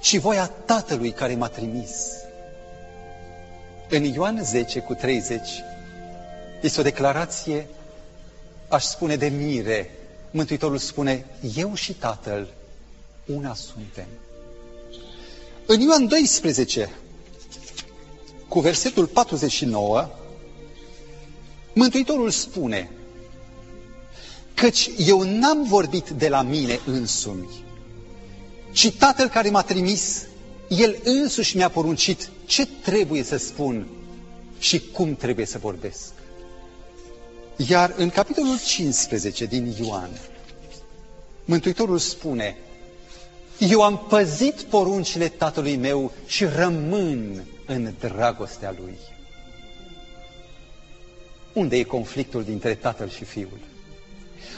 ci 0.00 0.16
voia 0.18 0.46
Tatălui 0.46 1.10
care 1.12 1.34
m-a 1.34 1.48
trimis. 1.48 1.90
În 3.88 4.04
Ioan 4.04 4.44
10 4.44 4.80
cu 4.80 4.94
30 4.94 5.40
este 6.60 6.80
o 6.80 6.82
declarație, 6.82 7.66
aș 8.68 8.84
spune, 8.84 9.16
de 9.16 9.26
mire. 9.28 9.90
Mântuitorul 10.34 10.78
spune, 10.78 11.26
eu 11.56 11.74
și 11.74 11.92
Tatăl 11.92 12.54
una 13.26 13.54
suntem. 13.54 14.06
În 15.66 15.80
Ioan 15.80 16.06
12, 16.08 16.90
cu 18.48 18.60
versetul 18.60 19.06
49, 19.06 20.08
Mântuitorul 21.74 22.30
spune, 22.30 22.90
căci 24.54 24.90
eu 24.98 25.22
n-am 25.22 25.64
vorbit 25.64 26.08
de 26.08 26.28
la 26.28 26.42
mine 26.42 26.80
însumi, 26.86 27.48
ci 28.72 28.92
Tatăl 28.92 29.28
care 29.28 29.50
m-a 29.50 29.62
trimis, 29.62 30.26
El 30.68 30.96
însuși 31.04 31.56
mi-a 31.56 31.68
poruncit 31.68 32.30
ce 32.46 32.66
trebuie 32.66 33.22
să 33.22 33.36
spun 33.36 33.86
și 34.58 34.80
cum 34.92 35.14
trebuie 35.16 35.46
să 35.46 35.58
vorbesc. 35.58 36.12
Iar 37.56 37.94
în 37.96 38.10
capitolul 38.10 38.58
15 38.66 39.44
din 39.44 39.74
Ioan, 39.80 40.10
Mântuitorul 41.44 41.98
spune, 41.98 42.56
eu 43.58 43.82
am 43.82 44.06
păzit 44.08 44.62
poruncile 44.62 45.28
tatălui 45.28 45.76
meu 45.76 46.12
și 46.26 46.44
rămân 46.44 47.44
în 47.66 47.94
dragostea 47.98 48.74
lui. 48.78 48.98
unde 51.52 51.76
e 51.76 51.82
conflictul 51.82 52.44
dintre 52.44 52.74
tatăl 52.74 53.10
și 53.10 53.24
fiul? 53.24 53.58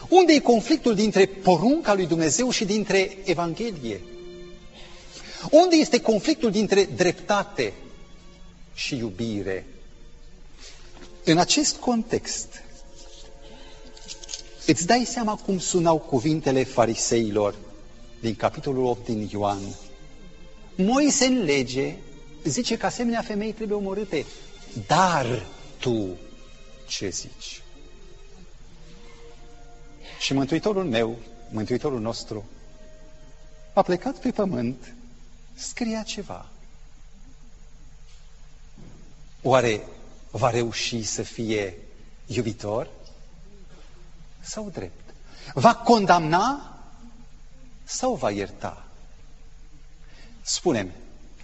Unde 0.09 0.32
e 0.32 0.38
conflictul 0.38 0.94
dintre 0.94 1.26
porunca 1.26 1.94
lui 1.94 2.06
Dumnezeu 2.06 2.50
și 2.50 2.64
dintre 2.64 3.16
Evanghelie? 3.24 4.00
Unde 5.50 5.76
este 5.76 6.00
conflictul 6.00 6.50
dintre 6.50 6.85
dreptate 6.85 7.72
și 8.74 8.96
iubire? 8.96 9.66
În 11.24 11.38
acest 11.38 11.76
context, 11.76 12.62
îți 14.66 14.87
dai 14.87 15.05
seama 15.05 15.35
cum 15.37 15.59
sunau 15.59 15.98
cuvintele 15.98 16.64
fariseilor 16.64 17.55
din 18.20 18.35
capitolul 18.35 18.85
8 18.85 19.05
din 19.05 19.29
Ioan. 19.33 19.59
Moise 20.76 21.24
în 21.26 21.42
lege 21.44 21.94
zice 22.44 22.76
că 22.76 22.87
asemenea 22.87 23.22
femei 23.22 23.52
trebuie 23.52 23.76
omorâte, 23.76 24.24
dar 24.87 25.46
tu 25.81 26.09
ce 26.88 27.09
zici? 27.09 27.62
Și 30.18 30.33
Mântuitorul 30.33 30.85
meu, 30.85 31.16
Mântuitorul 31.50 32.00
nostru, 32.00 32.44
a 33.74 33.83
plecat 33.83 34.18
pe 34.18 34.31
pământ, 34.31 34.94
scria 35.55 36.02
ceva. 36.02 36.48
Oare 39.42 39.87
va 40.31 40.50
reuși 40.50 41.02
să 41.02 41.22
fie 41.22 41.79
iubitor 42.26 42.90
sau 44.46 44.70
drept? 44.70 45.14
Va 45.54 45.74
condamna 45.74 46.76
sau 47.85 48.14
va 48.14 48.30
ierta? 48.30 48.87
Spune-mi, 50.42 50.92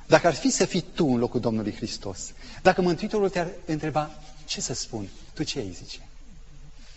dacă 0.06 0.26
ar 0.26 0.34
fi 0.34 0.50
să 0.50 0.64
fii 0.64 0.84
tu 0.94 1.06
în 1.06 1.18
locul 1.18 1.40
Domnului 1.40 1.74
Hristos, 1.74 2.32
dacă 2.62 2.80
Mântuitorul 2.80 3.30
te-ar 3.30 3.48
întreba, 3.64 4.10
ce 4.44 4.60
să 4.60 4.74
spun, 4.74 5.08
tu 5.34 5.42
ce 5.42 5.58
ai 5.58 5.76
zice? 5.82 6.00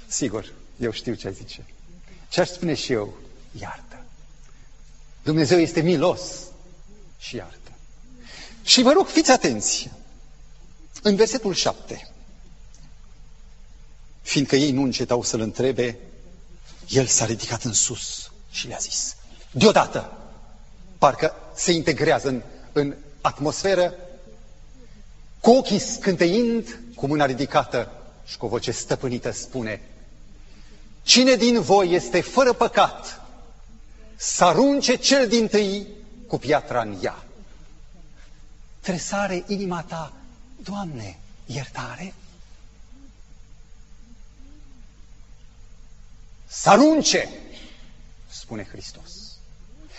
Sigur, 0.07 0.53
eu 0.79 0.91
știu 0.91 1.13
ce 1.13 1.27
ai 1.27 1.33
zice. 1.33 1.65
Ce 2.29 2.41
aș 2.41 2.49
spune 2.49 2.73
și 2.73 2.91
eu? 2.91 3.13
Iartă. 3.59 4.03
Dumnezeu 5.23 5.59
este 5.59 5.81
milos 5.81 6.21
și 7.17 7.35
iartă. 7.35 7.71
Și 8.63 8.81
vă 8.81 8.91
rog, 8.91 9.07
fiți 9.07 9.31
atenți. 9.31 9.91
În 11.01 11.15
versetul 11.15 11.53
7, 11.53 12.13
fiindcă 14.25 14.55
ei 14.55 14.71
nu 14.71 14.81
încetau 14.81 15.23
să-l 15.23 15.39
întrebe, 15.39 15.97
el 16.89 17.05
s-a 17.05 17.25
ridicat 17.25 17.63
în 17.63 17.73
sus 17.73 18.31
și 18.51 18.67
le-a 18.67 18.77
zis, 18.77 19.15
deodată, 19.51 20.17
parcă 20.97 21.33
se 21.55 21.71
integrează 21.71 22.27
în, 22.27 22.41
în 22.71 22.95
atmosferă, 23.21 23.93
cu 25.39 25.51
ochii 25.51 25.79
scânteind, 25.79 26.79
cu 26.95 27.07
mâna 27.07 27.25
ridicată 27.25 27.91
și 28.25 28.37
cu 28.37 28.45
o 28.45 28.49
voce 28.49 28.71
stăpânită 28.71 29.31
spune, 29.31 29.81
Cine 31.03 31.35
din 31.35 31.61
voi 31.61 31.91
este 31.91 32.21
fără 32.21 32.53
păcat, 32.53 33.21
să 34.15 34.43
arunce 34.43 34.95
cel 34.95 35.27
din 35.27 35.47
tâi 35.47 35.87
cu 36.27 36.37
piatra 36.37 36.81
în 36.81 36.97
ea. 37.01 37.23
Tresare 38.79 39.43
inima 39.47 39.81
ta, 39.81 40.13
Doamne, 40.63 41.19
iertare? 41.45 42.13
Să 46.61 46.69
arunce, 46.69 47.29
spune 48.29 48.67
Hristos. 48.71 49.11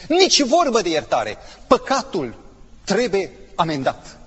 Nici 0.08 0.42
vorbă 0.42 0.80
de 0.82 0.88
iertare. 0.88 1.36
Păcatul 1.66 2.34
trebuie 2.84 3.30
amendat. 3.54 4.18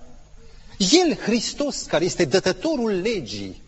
El, 0.78 1.16
Hristos, 1.16 1.82
care 1.82 2.06
este 2.06 2.26
dătătorul 2.26 2.92
legii, 2.92 3.62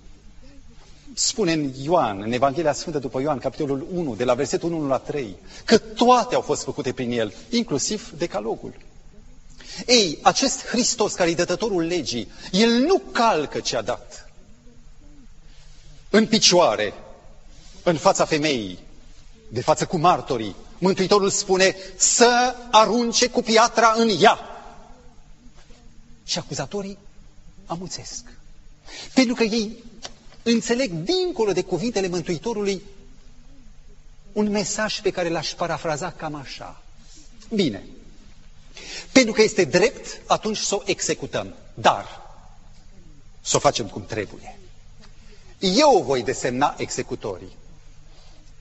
spune 1.14 1.52
în 1.54 1.72
Ioan, 1.82 2.22
în 2.22 2.32
Evanghelia 2.32 2.74
Sfântă 2.74 3.00
după 3.00 3.22
Ioan, 3.22 3.38
capitolul 3.38 3.88
1, 3.94 4.16
de 4.16 4.24
la 4.24 4.34
versetul 4.34 4.74
1 4.74 4.88
la 4.88 4.98
3, 4.98 5.36
că 5.66 5.78
toate 5.78 6.36
au 6.36 6.42
fost 6.42 6.64
făcute 6.64 6.94
prin 6.94 7.12
El, 7.12 7.34
inclusiv 7.50 8.12
decalogul. 8.18 8.74
Ei, 9.88 10.20
acest 10.22 10.66
Hristos 10.66 11.14
care 11.14 11.30
e 11.30 11.34
dătătorul 11.34 11.84
legii, 11.84 12.32
El 12.52 12.70
nu 12.70 13.02
calcă 13.12 13.60
ce 13.60 13.78
a 13.78 13.82
dat. 13.82 14.30
În 16.10 16.28
picioare, 16.28 16.94
în 17.84 17.98
fața 17.98 18.26
femeii, 18.26 18.80
de 19.50 19.62
față 19.62 19.86
cu 19.86 19.98
martorii, 19.98 20.56
Mântuitorul 20.78 21.30
spune 21.30 21.76
să 21.98 22.56
arunce 22.72 23.28
cu 23.30 23.42
piatra 23.42 23.94
în 23.98 24.10
ea. 24.20 24.40
Și 26.24 26.38
acuzatorii 26.38 26.98
amuțesc. 27.66 28.24
Pentru 29.14 29.34
că 29.36 29.44
ei 29.44 29.84
înțeleg 30.44 30.92
dincolo 30.92 31.52
de 31.52 31.62
cuvintele 31.62 32.08
Mântuitorului 32.08 32.82
un 34.32 34.50
mesaj 34.50 35.00
pe 35.02 35.10
care 35.12 35.30
l-aș 35.30 35.54
parafraza 35.54 36.12
cam 36.12 36.36
așa. 36.36 36.82
Bine, 37.54 37.84
pentru 39.12 39.34
că 39.34 39.42
este 39.42 39.64
drept, 39.64 40.22
atunci 40.28 40.58
să 40.58 40.76
o 40.76 40.82
executăm, 40.86 41.54
dar 41.74 42.06
să 43.42 43.56
o 43.56 43.60
facem 43.60 43.88
cum 43.88 44.06
trebuie. 44.06 44.60
Eu 45.60 46.04
voi 46.06 46.24
desemna 46.24 46.76
executorii. 46.78 47.58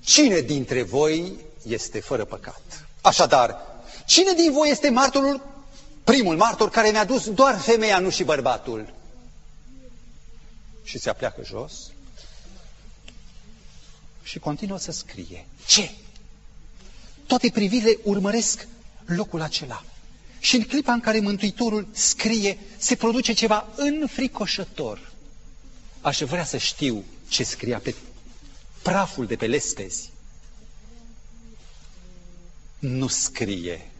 Cine 0.04 0.40
dintre 0.40 0.82
voi 0.82 1.32
este 1.66 2.00
fără 2.00 2.24
păcat? 2.24 2.86
Așadar, 3.00 3.56
cine 4.06 4.32
din 4.32 4.52
voi 4.52 4.70
este 4.70 4.90
martorul, 4.90 5.46
primul 6.04 6.36
martor 6.36 6.70
care 6.70 6.90
ne-a 6.90 7.04
dus 7.04 7.30
doar 7.30 7.58
femeia, 7.58 7.98
nu 7.98 8.10
și 8.10 8.24
bărbatul? 8.24 8.98
și 10.90 10.98
se 10.98 11.08
apleacă 11.10 11.42
jos 11.44 11.90
și 14.22 14.38
continuă 14.38 14.78
să 14.78 14.92
scrie. 14.92 15.46
Ce? 15.66 15.90
Toate 17.26 17.50
privirile 17.50 17.98
urmăresc 18.02 18.66
locul 19.04 19.40
acela. 19.40 19.84
Și 20.38 20.56
în 20.56 20.62
clipa 20.62 20.92
în 20.92 21.00
care 21.00 21.20
Mântuitorul 21.20 21.86
scrie, 21.92 22.58
se 22.76 22.94
produce 22.96 23.32
ceva 23.32 23.68
înfricoșător. 23.76 25.12
Aș 26.00 26.18
vrea 26.20 26.44
să 26.44 26.56
știu 26.56 27.04
ce 27.28 27.42
scria 27.44 27.78
pe 27.78 27.94
praful 28.82 29.26
de 29.26 29.36
pe 29.36 29.46
lespezi. 29.46 30.10
Nu 32.78 33.06
scrie. 33.06 33.90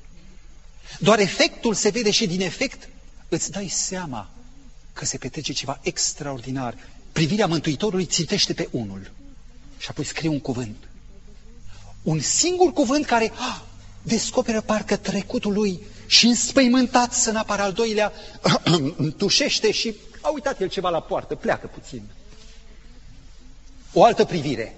Doar 0.99 1.19
efectul 1.19 1.75
se 1.75 1.89
vede 1.89 2.11
și 2.11 2.27
din 2.27 2.41
efect 2.41 2.89
îți 3.29 3.51
dai 3.51 3.69
seama 3.69 4.31
că 4.93 5.05
se 5.05 5.19
petrece 5.19 5.53
ceva 5.53 5.79
extraordinar. 5.83 6.75
Privirea 7.13 7.47
Mântuitorului 7.47 8.07
țintește 8.07 8.53
pe 8.53 8.69
unul 8.71 9.11
și 9.79 9.89
apoi 9.91 10.05
scrie 10.05 10.29
un 10.29 10.41
cuvânt. 10.41 10.89
Un 12.03 12.21
singur 12.21 12.73
cuvânt 12.73 13.07
care 13.07 13.33
ah, 13.35 13.61
descoperă 14.03 14.61
parcă 14.61 14.97
trecutul 14.97 15.53
lui 15.53 15.81
și 16.07 16.27
înspăimântat 16.27 17.13
să 17.13 17.31
n-apară 17.31 17.63
al 17.63 17.73
doilea, 17.73 18.13
tușește 19.17 19.71
și 19.73 19.95
a 20.21 20.29
uitat 20.29 20.61
el 20.61 20.69
ceva 20.69 20.89
la 20.89 21.01
poartă, 21.01 21.35
pleacă 21.35 21.67
puțin. 21.67 22.03
O 23.93 24.05
altă 24.05 24.25
privire, 24.25 24.77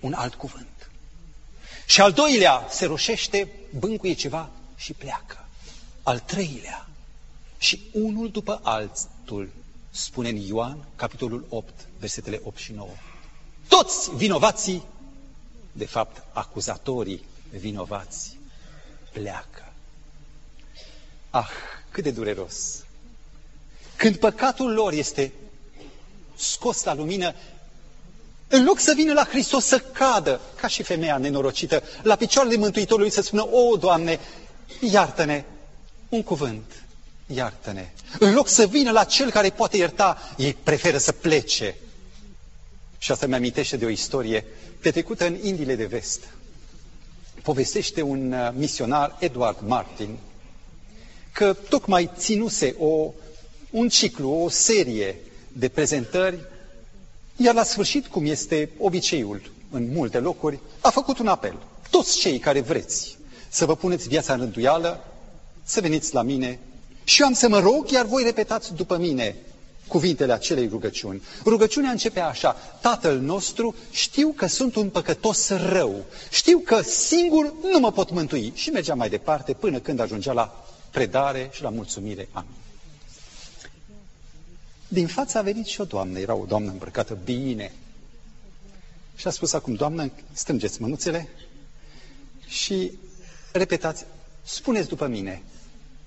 un 0.00 0.12
alt 0.12 0.34
cuvânt. 0.34 0.90
Și 1.86 2.00
al 2.00 2.12
doilea 2.12 2.66
se 2.70 2.84
roșește, 2.86 3.48
bâncuie 3.78 4.12
ceva 4.12 4.50
și 4.76 4.92
pleacă. 4.92 5.48
Al 6.02 6.18
treilea, 6.18 6.88
și 7.58 7.80
unul 7.92 8.30
după 8.30 8.60
altul, 8.62 9.50
spune 9.90 10.28
în 10.28 10.36
Ioan, 10.36 10.84
capitolul 10.96 11.46
8, 11.48 11.72
versetele 11.98 12.40
8 12.44 12.58
și 12.58 12.72
9. 12.72 12.88
Toți 13.68 14.16
vinovații, 14.16 14.82
de 15.72 15.86
fapt 15.86 16.22
acuzatorii 16.32 17.24
vinovați, 17.50 18.36
pleacă. 19.12 19.72
Ah, 21.30 21.50
cât 21.90 22.04
de 22.04 22.10
dureros! 22.10 22.84
Când 23.96 24.16
păcatul 24.16 24.72
lor 24.72 24.92
este 24.92 25.32
scos 26.36 26.82
la 26.84 26.94
lumină, 26.94 27.34
în 28.48 28.64
loc 28.64 28.78
să 28.78 28.92
vină 28.96 29.12
la 29.12 29.24
Hristos 29.24 29.64
să 29.64 29.78
cadă, 29.78 30.40
ca 30.60 30.66
și 30.68 30.82
femeia 30.82 31.18
nenorocită, 31.18 31.82
la 32.02 32.16
picioarele 32.16 32.56
Mântuitorului 32.56 33.10
să 33.10 33.22
spună, 33.22 33.46
O, 33.50 33.76
Doamne, 33.76 34.20
iartă-ne, 34.80 35.44
un 36.08 36.22
cuvânt, 36.22 36.82
iartă-ne. 37.26 37.88
În 38.18 38.34
loc 38.34 38.48
să 38.48 38.66
vină 38.66 38.90
la 38.90 39.04
cel 39.04 39.30
care 39.30 39.50
poate 39.50 39.76
ierta, 39.76 40.18
ei 40.36 40.56
preferă 40.62 40.98
să 40.98 41.12
plece. 41.12 41.74
Și 42.98 43.12
asta 43.12 43.26
mi-amintește 43.26 43.76
de 43.76 43.84
o 43.84 43.88
istorie 43.88 44.44
petrecută 44.80 45.26
în 45.26 45.36
Indiile 45.42 45.74
de 45.74 45.84
Vest. 45.84 46.20
Povestește 47.42 48.02
un 48.02 48.32
uh, 48.32 48.48
misionar, 48.54 49.16
Edward 49.18 49.58
Martin, 49.66 50.18
că 51.32 51.56
tocmai 51.68 52.10
ținuse 52.16 52.74
o, 52.78 53.12
un 53.70 53.88
ciclu, 53.88 54.30
o 54.30 54.48
serie 54.48 55.16
de 55.52 55.68
prezentări, 55.68 56.38
iar 57.40 57.54
la 57.54 57.62
sfârșit, 57.62 58.06
cum 58.06 58.26
este 58.26 58.70
obiceiul 58.78 59.52
în 59.70 59.92
multe 59.92 60.18
locuri, 60.18 60.58
a 60.80 60.90
făcut 60.90 61.18
un 61.18 61.26
apel. 61.26 61.54
Toți 61.90 62.18
cei 62.18 62.38
care 62.38 62.60
vreți 62.60 63.16
să 63.48 63.66
vă 63.66 63.76
puneți 63.76 64.08
viața 64.08 64.32
în 64.32 64.38
rânduială, 64.38 65.04
să 65.64 65.80
veniți 65.80 66.14
la 66.14 66.22
mine 66.22 66.58
și 67.08 67.20
eu 67.20 67.26
am 67.26 67.32
să 67.32 67.48
mă 67.48 67.58
rog, 67.58 67.90
iar 67.90 68.06
voi 68.06 68.22
repetați 68.22 68.74
după 68.74 68.96
mine. 68.96 69.36
cuvintele 69.86 70.32
acelei 70.32 70.68
rugăciuni. 70.68 71.22
Rugăciunea 71.44 71.90
începe 71.90 72.20
așa, 72.20 72.56
Tatăl 72.80 73.18
nostru, 73.18 73.74
știu 73.90 74.32
că 74.36 74.46
sunt 74.46 74.76
un 74.76 74.88
păcătos 74.88 75.48
rău, 75.48 76.04
știu 76.30 76.58
că 76.58 76.80
singur 76.82 77.54
nu 77.70 77.78
mă 77.78 77.92
pot 77.92 78.10
mântui. 78.10 78.52
Și 78.54 78.70
mergea 78.70 78.94
mai 78.94 79.08
departe 79.08 79.52
până 79.52 79.78
când 79.78 80.00
ajungea 80.00 80.32
la 80.32 80.64
predare 80.90 81.50
și 81.52 81.62
la 81.62 81.68
mulțumire. 81.68 82.28
Amin. 82.32 82.50
Din 84.88 85.06
fața 85.06 85.38
a 85.38 85.42
venit 85.42 85.66
și 85.66 85.80
o 85.80 85.84
doamnă, 85.84 86.18
era 86.18 86.34
o 86.34 86.44
doamnă 86.44 86.70
îmbrăcată 86.70 87.14
bine. 87.24 87.72
Și 89.16 89.26
a 89.26 89.30
spus 89.30 89.52
acum, 89.52 89.74
doamnă, 89.74 90.10
strângeți 90.32 90.82
mânuțele 90.82 91.28
și 92.46 92.92
repetați, 93.52 94.04
spuneți 94.44 94.88
după 94.88 95.06
mine, 95.06 95.42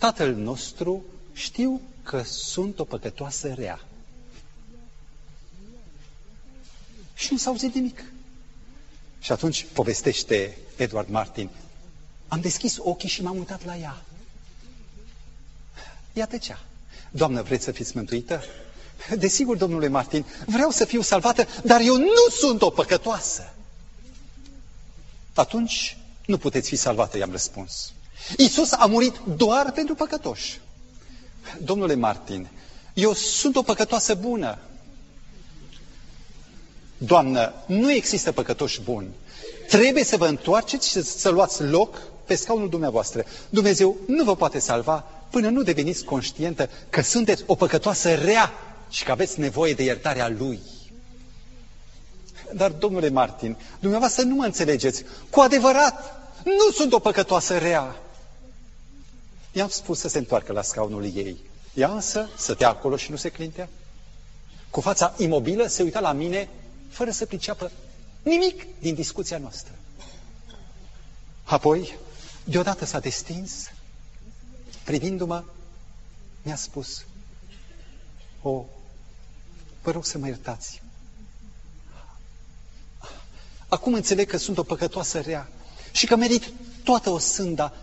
Tatăl 0.02 0.36
nostru, 0.36 1.04
știu 1.34 1.82
că 2.04 2.24
sunt 2.24 2.80
o 2.80 2.84
păcătoasă 2.84 3.54
rea. 3.54 3.80
Și 7.14 7.28
nu 7.32 7.38
s-a 7.38 7.50
auzit 7.50 7.74
nimic. 7.74 8.04
Și 9.20 9.32
atunci 9.32 9.66
povestește 9.74 10.58
Edward 10.76 11.10
Martin, 11.10 11.50
am 12.28 12.40
deschis 12.40 12.78
ochii 12.80 13.10
și 13.10 13.22
m-am 13.22 13.38
uitat 13.38 13.66
la 13.66 13.78
ea. 13.78 14.02
Iată 16.14 16.38
cea. 16.38 16.64
Doamnă, 17.12 17.42
vreți 17.42 17.64
să 17.64 17.72
fiți 17.72 17.96
mântuită? 17.96 18.44
Desigur, 19.18 19.58
domnule 19.58 19.88
Martin, 19.88 20.26
vreau 20.46 20.70
să 20.70 20.86
fiu 20.86 21.02
salvată, 21.02 21.48
dar 21.64 21.82
eu 21.82 21.98
nu 21.98 22.30
sunt 22.40 22.62
o 22.62 22.70
păcătoasă. 22.70 23.54
Atunci 25.34 25.98
nu 26.26 26.38
puteți 26.38 26.70
fi 26.70 26.76
salvată, 26.76 27.18
i-am 27.18 27.32
răspuns. 27.32 27.94
Iisus 28.38 28.72
a 28.72 28.86
murit 28.86 29.16
doar 29.36 29.72
pentru 29.72 29.96
păcătoși. 29.96 30.60
Domnule 31.64 31.96
Martin, 31.96 32.50
eu 32.94 33.14
sunt 33.14 33.56
o 33.56 33.62
păcătoasă 33.62 34.16
bună. 34.16 34.58
Doamnă, 36.98 37.54
nu 37.66 37.92
există 37.92 38.32
păcătoși 38.32 38.82
buni. 38.82 39.08
Trebuie 39.68 40.04
să 40.04 40.18
vă 40.18 40.28
întoarceți 40.28 40.90
și 40.90 41.02
să 41.02 41.30
luați 41.30 41.64
loc 41.64 42.02
pe 42.26 42.36
scaunul 42.36 42.70
dumneavoastră. 42.70 43.26
Dumnezeu 43.50 43.98
nu 44.08 44.24
vă 44.24 44.36
poate 44.36 44.60
salva 44.60 45.06
până 45.30 45.50
nu 45.50 45.62
deveniți 45.62 46.04
conștientă 46.04 46.70
că 46.90 47.02
sunteți 47.02 47.44
o 47.46 47.56
păcătoasă 47.56 48.14
rea 48.16 48.52
și 48.92 49.04
că 49.04 49.12
aveți 49.12 49.40
nevoie 49.40 49.74
de 49.74 49.84
iertarea 49.84 50.30
Lui. 50.30 50.60
Dar, 52.54 52.72
domnule 52.72 53.10
Martin, 53.10 53.58
dumneavoastră 53.80 54.24
nu 54.24 54.36
mă 54.36 54.46
înțelegeți. 54.46 55.04
Cu 55.30 55.40
adevărat, 55.40 56.22
nu 56.44 56.72
sunt 56.74 56.94
o 56.94 57.00
păcătoasă 57.00 57.58
rea. 57.58 57.96
I-am 59.52 59.70
spus 59.70 60.00
să 60.00 60.08
se 60.08 60.18
întoarcă 60.18 60.54
la 60.54 60.62
scaunul 60.62 61.16
ei. 61.16 61.38
Ea 61.74 61.92
însă 61.92 62.30
stătea 62.38 62.70
acolo 62.70 62.96
și 62.96 63.12
nu 63.12 63.18
se 63.18 63.30
clintea. 63.30 63.70
Cu 64.70 64.82
fața 64.82 65.14
imobilă 65.18 65.68
se 65.68 65.84
uita 65.84 66.00
la 66.00 66.12
mine 66.12 66.50
fără 66.90 67.12
să 67.12 67.26
priceapă 67.26 67.72
nimic 68.22 68.80
din 68.80 68.96
discuția 68.96 69.38
noastră. 69.38 69.72
Apoi, 71.44 71.98
deodată 72.44 72.86
s-a 72.86 73.00
destins, 73.00 73.72
privindu-mă, 74.84 75.44
mi-a 76.42 76.56
spus, 76.56 77.06
o, 78.42 78.66
vă 79.82 79.92
rog 79.92 80.06
să 80.06 80.18
mă 80.18 80.28
iertați. 80.28 80.82
Acum 83.68 83.94
înțeleg 83.94 84.28
că 84.30 84.38
sunt 84.38 84.58
o 84.58 84.64
păcătoasă 84.64 85.20
rea 85.20 85.48
și 85.92 86.06
că 86.06 86.16
merit 86.16 86.52
toată 86.84 87.10
o 87.10 87.18
sânda 87.18 87.74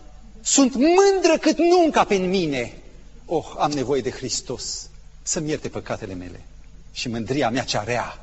sunt 0.41 0.73
mândră 0.73 1.37
cât 1.41 1.57
nu 1.57 1.83
încape 1.83 2.15
în 2.15 2.29
mine. 2.29 2.77
Oh, 3.25 3.53
am 3.57 3.71
nevoie 3.71 4.01
de 4.01 4.11
Hristos 4.11 4.89
să-mi 5.21 5.49
ierte 5.49 5.69
păcatele 5.69 6.13
mele 6.13 6.43
și 6.91 7.07
mândria 7.07 7.49
mea 7.49 7.63
cea 7.63 7.83
rea. 7.83 8.19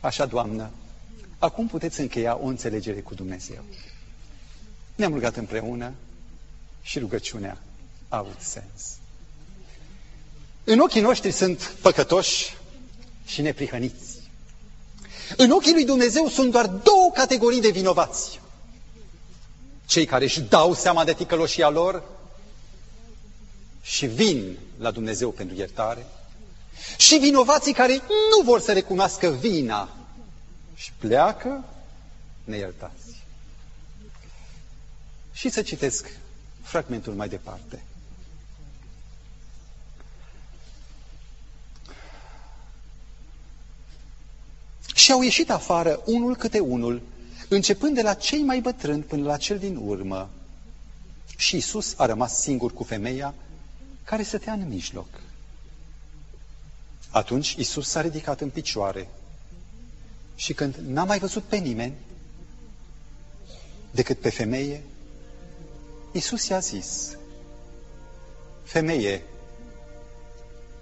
Așa, 0.00 0.26
Doamnă, 0.26 0.70
acum 1.38 1.66
puteți 1.66 2.00
încheia 2.00 2.38
o 2.38 2.46
înțelegere 2.46 3.00
cu 3.00 3.14
Dumnezeu. 3.14 3.64
Ne-am 4.94 5.12
rugat 5.12 5.36
împreună 5.36 5.92
și 6.82 6.98
rugăciunea 6.98 7.58
a 8.08 8.16
avut 8.16 8.40
sens. 8.40 8.96
În 10.64 10.78
ochii 10.78 11.00
noștri 11.00 11.30
sunt 11.30 11.74
păcătoși 11.82 12.56
și 13.26 13.42
neprihăniți. 13.42 14.12
În 15.36 15.50
ochii 15.50 15.72
lui 15.72 15.84
Dumnezeu 15.84 16.28
sunt 16.28 16.50
doar 16.50 16.66
două 16.66 17.10
categorii 17.14 17.60
de 17.60 17.70
vinovați 17.70 18.40
cei 19.86 20.04
care 20.06 20.24
își 20.24 20.40
dau 20.40 20.74
seama 20.74 21.04
de 21.04 21.12
ticăloșia 21.12 21.68
lor 21.68 22.02
și 23.82 24.06
vin 24.06 24.58
la 24.78 24.90
Dumnezeu 24.90 25.30
pentru 25.30 25.56
iertare, 25.56 26.06
și 26.96 27.16
vinovații 27.16 27.72
care 27.72 27.94
nu 28.36 28.44
vor 28.44 28.60
să 28.60 28.72
recunoască 28.72 29.28
vina 29.30 29.88
și 30.74 30.92
pleacă 30.98 31.64
neiertați. 32.44 33.22
Și 35.32 35.48
să 35.48 35.62
citesc 35.62 36.10
fragmentul 36.62 37.12
mai 37.14 37.28
departe. 37.28 37.82
Și 44.94 45.12
au 45.12 45.22
ieșit 45.22 45.50
afară 45.50 46.02
unul 46.04 46.36
câte 46.36 46.58
unul 46.58 47.02
începând 47.48 47.94
de 47.94 48.02
la 48.02 48.14
cei 48.14 48.42
mai 48.42 48.60
bătrâni 48.60 49.02
până 49.02 49.26
la 49.26 49.36
cel 49.36 49.58
din 49.58 49.76
urmă. 49.76 50.30
Și 51.36 51.56
Isus 51.56 51.94
a 51.96 52.06
rămas 52.06 52.40
singur 52.40 52.72
cu 52.72 52.82
femeia 52.82 53.34
care 54.04 54.22
stătea 54.22 54.52
în 54.52 54.68
mijloc. 54.68 55.06
Atunci 57.10 57.52
Isus 57.52 57.88
s-a 57.88 58.00
ridicat 58.00 58.40
în 58.40 58.50
picioare 58.50 59.08
și 60.34 60.52
când 60.52 60.74
n-a 60.86 61.04
mai 61.04 61.18
văzut 61.18 61.42
pe 61.42 61.56
nimeni 61.56 61.94
decât 63.90 64.18
pe 64.20 64.30
femeie, 64.30 64.82
Isus 66.12 66.48
i-a 66.48 66.58
zis, 66.58 67.16
Femeie, 68.62 69.22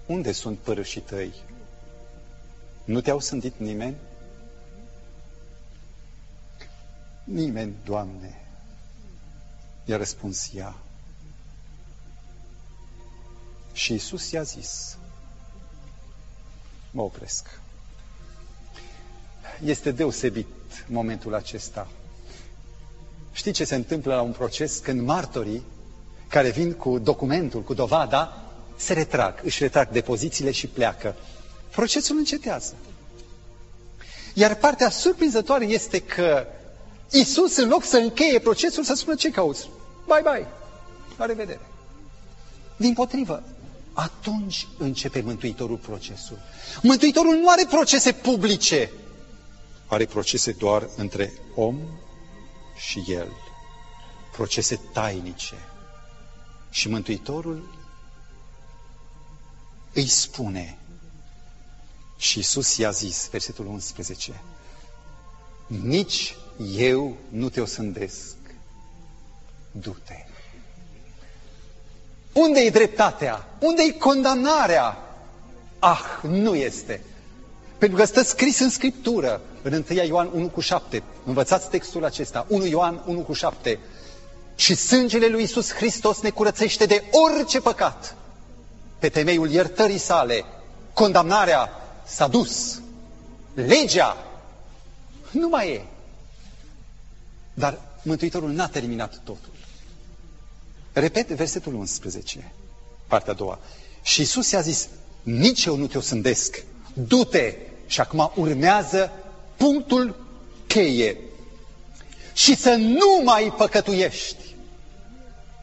unde 0.06 0.32
sunt 0.32 0.58
părâșii 0.58 1.00
tăi? 1.00 1.32
Nu 2.84 3.00
te-au 3.00 3.20
sândit 3.20 3.54
nimeni? 3.58 3.96
Nimeni, 7.24 7.74
Doamne, 7.84 8.40
i-a 9.84 9.96
răspuns 9.96 10.50
ea. 10.54 10.74
Și 13.72 13.94
Isus 13.94 14.30
i-a 14.30 14.42
zis, 14.42 14.96
mă 16.90 17.02
opresc. 17.02 17.58
Este 19.64 19.90
deosebit 19.90 20.46
momentul 20.86 21.34
acesta. 21.34 21.88
Știi 23.32 23.52
ce 23.52 23.64
se 23.64 23.74
întâmplă 23.74 24.14
la 24.14 24.20
un 24.22 24.32
proces 24.32 24.78
când 24.78 25.00
martorii 25.00 25.62
care 26.28 26.50
vin 26.50 26.72
cu 26.72 26.98
documentul, 26.98 27.62
cu 27.62 27.74
dovada, 27.74 28.42
se 28.76 28.92
retrag, 28.92 29.40
își 29.44 29.62
retrag 29.62 29.88
depozițiile 29.88 30.50
și 30.50 30.66
pleacă. 30.66 31.14
Procesul 31.72 32.16
încetează. 32.16 32.74
Iar 34.34 34.54
partea 34.54 34.90
surprinzătoare 34.90 35.64
este 35.64 35.98
că 36.00 36.46
Iisus, 37.10 37.56
în 37.56 37.68
loc 37.68 37.84
să 37.84 37.96
încheie 37.96 38.38
procesul, 38.38 38.84
să 38.84 38.94
spună 38.94 39.16
ce 39.16 39.30
cauți? 39.30 39.68
Bye-bye, 40.04 40.46
la 41.16 41.24
revedere. 41.24 41.60
Din 42.76 42.92
potrivă, 42.94 43.42
atunci 43.92 44.66
începe 44.78 45.20
Mântuitorul 45.20 45.76
procesul. 45.76 46.38
Mântuitorul 46.82 47.34
nu 47.36 47.48
are 47.48 47.64
procese 47.70 48.12
publice, 48.12 48.90
are 49.86 50.04
procese 50.06 50.52
doar 50.52 50.88
între 50.96 51.32
om 51.54 51.78
și 52.76 53.04
el. 53.06 53.32
Procese 54.32 54.80
tainice. 54.92 55.54
Și 56.70 56.88
Mântuitorul 56.88 57.74
îi 59.92 60.06
spune, 60.08 60.78
și 62.22 62.38
Iisus 62.38 62.76
i-a 62.76 62.90
zis, 62.90 63.28
versetul 63.30 63.66
11, 63.66 64.42
nici 65.66 66.36
eu 66.76 67.16
nu 67.28 67.48
te 67.48 67.60
osândesc. 67.60 68.36
Du-te. 69.70 70.26
Unde 72.32 72.60
e 72.60 72.70
dreptatea? 72.70 73.48
Unde 73.60 73.82
e 73.82 73.90
condamnarea? 73.90 74.98
Ah, 75.78 76.00
nu 76.22 76.54
este. 76.54 77.00
Pentru 77.78 77.98
că 77.98 78.04
stă 78.04 78.22
scris 78.22 78.58
în 78.58 78.70
Scriptură, 78.70 79.40
în 79.62 79.84
1 79.90 80.02
Ioan 80.02 80.30
1 80.34 80.48
cu 80.48 80.60
7. 80.60 81.02
Învățați 81.24 81.70
textul 81.70 82.04
acesta, 82.04 82.46
1 82.48 82.66
Ioan 82.66 83.02
1 83.06 83.20
cu 83.20 83.32
7. 83.32 83.78
Și 84.54 84.74
sângele 84.74 85.26
lui 85.26 85.42
Isus 85.42 85.72
Hristos 85.72 86.20
ne 86.20 86.30
curățește 86.30 86.86
de 86.86 87.04
orice 87.10 87.60
păcat. 87.60 88.16
Pe 88.98 89.08
temeiul 89.08 89.50
iertării 89.50 89.98
sale, 89.98 90.44
condamnarea 90.92 91.81
s-a 92.06 92.28
dus. 92.28 92.80
Legea 93.54 94.16
nu 95.30 95.48
mai 95.48 95.70
e. 95.72 95.84
Dar 97.54 97.78
Mântuitorul 98.02 98.50
n-a 98.50 98.68
terminat 98.68 99.20
totul. 99.24 99.52
Repet 100.92 101.28
versetul 101.28 101.74
11, 101.74 102.52
partea 103.06 103.32
a 103.32 103.36
doua. 103.36 103.58
Și 104.02 104.20
Isus 104.20 104.50
i-a 104.50 104.60
zis, 104.60 104.88
nici 105.22 105.64
eu 105.64 105.76
nu 105.76 105.86
te 105.86 105.98
osândesc. 105.98 106.64
Du-te! 106.94 107.54
Și 107.86 108.00
acum 108.00 108.32
urmează 108.36 109.10
punctul 109.56 110.26
cheie. 110.66 111.16
Și 112.32 112.56
să 112.56 112.70
nu 112.74 113.22
mai 113.24 113.54
păcătuiești. 113.56 114.54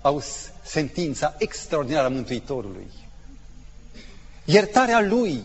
Auzi 0.02 0.52
sentința 0.64 1.36
extraordinară 1.38 2.06
a 2.06 2.10
Mântuitorului. 2.10 2.88
Iertarea 4.46 5.02
Lui 5.02 5.44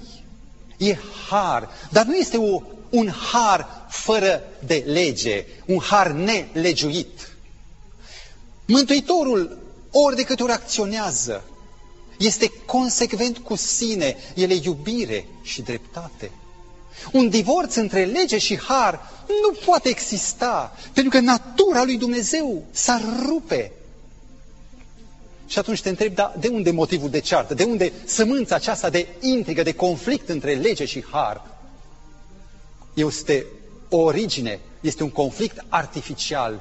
e 0.88 0.97
har, 1.29 1.68
dar 1.90 2.05
nu 2.05 2.14
este 2.14 2.37
o, 2.37 2.62
un 2.90 3.09
har 3.33 3.87
fără 3.88 4.42
de 4.66 4.85
lege, 4.87 5.44
un 5.66 5.81
har 5.81 6.11
nelegiuit. 6.11 7.33
Mântuitorul, 8.66 9.59
ori 9.90 10.16
de 10.16 10.23
câte 10.23 10.42
ori 10.42 10.53
acționează, 10.53 11.44
este 12.18 12.53
consecvent 12.66 13.38
cu 13.38 13.57
sine, 13.57 14.16
el 14.35 14.51
e 14.51 14.61
iubire 14.62 15.27
și 15.42 15.62
dreptate. 15.62 16.31
Un 17.12 17.29
divorț 17.29 17.75
între 17.75 18.05
lege 18.05 18.38
și 18.38 18.59
har 18.59 19.11
nu 19.27 19.59
poate 19.66 19.88
exista, 19.88 20.77
pentru 20.92 21.12
că 21.12 21.25
natura 21.25 21.85
lui 21.85 21.97
Dumnezeu 21.97 22.64
s-ar 22.70 23.03
rupe. 23.27 23.73
Și 25.47 25.59
atunci 25.59 25.83
te 25.83 25.89
întreb, 25.89 26.15
da, 26.15 26.35
de 26.39 26.49
unde 26.49 26.71
motivul 26.71 27.11
de 27.11 27.19
ceartă? 27.21 27.55
De 27.55 27.65
unde 27.65 27.93
sămânța 28.05 28.55
aceasta 28.55 28.91
de 28.91 29.07
intrigă, 29.21 29.63
de 29.63 29.75
conflict 29.75 30.29
între 30.29 30.55
lege 30.55 30.85
și 30.85 31.05
har? 31.11 31.43
Este 32.95 33.47
o 33.89 33.97
origine, 33.97 34.61
este 34.81 35.03
un 35.03 35.11
conflict 35.11 35.65
artificial 35.69 36.61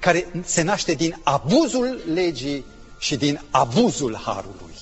care 0.00 0.26
se 0.44 0.62
naște 0.62 0.92
din 0.92 1.20
abuzul 1.22 2.00
legii 2.12 2.64
și 2.98 3.16
din 3.16 3.40
abuzul 3.50 4.16
harului. 4.24 4.74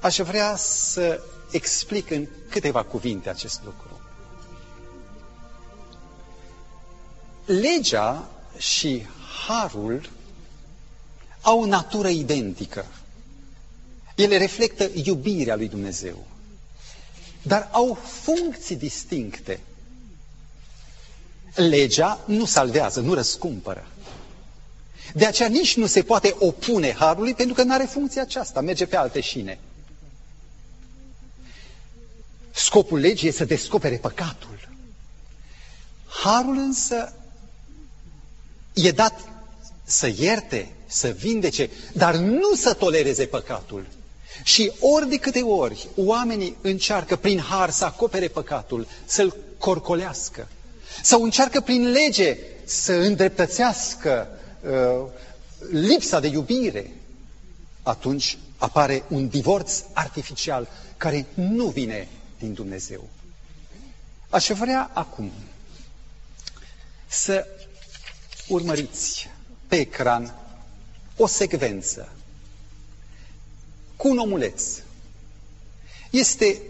Aș 0.00 0.16
vrea 0.16 0.56
să 0.56 1.20
explic 1.50 2.10
în 2.10 2.26
câteva 2.50 2.82
cuvinte 2.82 3.28
acest 3.28 3.60
lucru. 3.64 4.00
Legea 7.44 8.28
și 8.58 9.06
harul 9.46 10.08
au 11.44 11.60
o 11.60 11.66
natură 11.66 12.08
identică. 12.08 12.86
Ele 14.14 14.36
reflectă 14.36 14.90
iubirea 15.04 15.56
lui 15.56 15.68
Dumnezeu, 15.68 16.26
dar 17.42 17.68
au 17.72 17.94
funcții 18.22 18.76
distincte. 18.76 19.60
Legea 21.54 22.20
nu 22.26 22.44
salvează, 22.44 23.00
nu 23.00 23.14
răscumpără. 23.14 23.86
De 25.14 25.26
aceea 25.26 25.48
nici 25.48 25.76
nu 25.76 25.86
se 25.86 26.02
poate 26.02 26.34
opune 26.38 26.92
harului 26.92 27.34
pentru 27.34 27.54
că 27.54 27.62
nu 27.62 27.72
are 27.72 27.84
funcția 27.84 28.22
aceasta, 28.22 28.60
merge 28.60 28.86
pe 28.86 28.96
alte 28.96 29.20
șine. 29.20 29.58
Scopul 32.50 32.98
legii 32.98 33.28
este 33.28 33.40
să 33.40 33.44
descopere 33.48 33.96
păcatul. 33.96 34.68
Harul 36.06 36.56
însă 36.56 37.12
e 38.74 38.90
dat 38.90 39.28
să 39.84 40.06
ierte, 40.16 40.73
să 40.86 41.08
vindece, 41.08 41.70
dar 41.92 42.14
nu 42.14 42.54
să 42.54 42.72
tolereze 42.74 43.26
păcatul. 43.26 43.86
Și 44.42 44.72
ori 44.80 45.08
de 45.08 45.16
câte 45.16 45.42
ori 45.42 45.88
oamenii 45.96 46.56
încearcă 46.60 47.16
prin 47.16 47.38
har 47.38 47.70
să 47.70 47.84
acopere 47.84 48.28
păcatul, 48.28 48.86
să-l 49.04 49.36
corcolească, 49.58 50.48
sau 51.02 51.22
încearcă 51.22 51.60
prin 51.60 51.90
lege 51.90 52.36
să 52.64 52.92
îndreptățească 52.92 54.28
uh, 54.62 55.08
lipsa 55.70 56.20
de 56.20 56.26
iubire, 56.28 56.90
atunci 57.82 58.38
apare 58.56 59.04
un 59.08 59.28
divorț 59.28 59.82
artificial 59.92 60.68
care 60.96 61.26
nu 61.34 61.66
vine 61.66 62.08
din 62.38 62.52
Dumnezeu. 62.52 63.08
Aș 64.28 64.48
vrea 64.48 64.90
acum 64.92 65.30
să 67.06 67.46
urmăriți 68.48 69.28
pe 69.66 69.76
ecran 69.76 70.34
o 71.16 71.26
secvență 71.26 72.08
cu 73.96 74.08
un 74.08 74.18
omuleț. 74.18 74.62
Este 76.10 76.60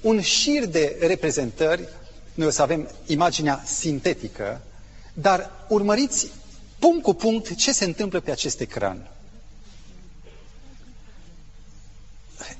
un 0.00 0.20
șir 0.20 0.64
de 0.66 0.96
reprezentări, 1.00 1.88
noi 2.34 2.46
o 2.46 2.50
să 2.50 2.62
avem 2.62 2.88
imaginea 3.06 3.62
sintetică, 3.66 4.60
dar 5.12 5.50
urmăriți 5.68 6.30
punct 6.78 7.02
cu 7.02 7.14
punct 7.14 7.54
ce 7.54 7.72
se 7.72 7.84
întâmplă 7.84 8.20
pe 8.20 8.30
acest 8.30 8.60
ecran. 8.60 9.08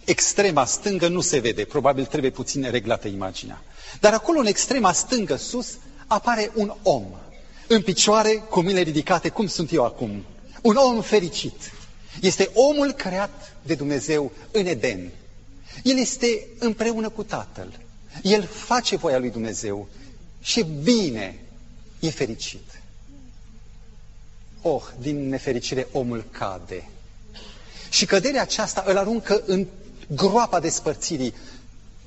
extrema 0.05 0.65
stângă 0.65 1.09
nu 1.09 1.21
se 1.21 1.39
vede, 1.39 1.65
probabil 1.65 2.05
trebuie 2.05 2.31
puțin 2.31 2.71
reglată 2.71 3.09
imaginea. 3.09 3.63
Dar 4.01 4.13
acolo, 4.13 4.39
în 4.39 4.47
extrema 4.47 4.93
stângă 4.93 5.37
sus, 5.37 5.79
apare 6.07 6.51
un 6.55 6.75
om, 6.83 7.05
în 7.69 7.83
picioare, 7.83 8.31
cu 8.51 8.61
mâinile 8.61 8.83
ridicate, 8.83 9.29
cum 9.29 9.47
sunt 9.47 9.73
eu 9.73 9.85
acum. 9.85 10.25
Un 10.63 10.77
om 10.77 11.01
fericit. 11.01 11.73
Este 12.21 12.51
omul 12.55 12.93
creat 12.93 13.57
de 13.63 13.75
Dumnezeu 13.75 14.33
în 14.51 14.67
Eden. 14.67 15.11
El 15.83 15.99
este 15.99 16.47
împreună 16.59 17.09
cu 17.09 17.23
Tatăl. 17.23 17.79
El 18.23 18.45
face 18.45 18.97
voia 18.97 19.19
lui 19.19 19.31
Dumnezeu 19.31 19.89
și 20.41 20.63
bine, 20.63 21.39
e 22.01 22.11
fericit. 22.11 22.81
Oh, 24.63 24.83
din 24.99 25.29
nefericire 25.29 25.89
omul 25.93 26.25
cade. 26.31 26.89
Și 27.91 28.07
căderea 28.07 28.43
aceasta 28.43 28.85
îl 28.87 28.97
aruncă 28.97 29.43
în 29.47 29.67
groapa 30.15 30.61
despărțirii. 30.61 31.35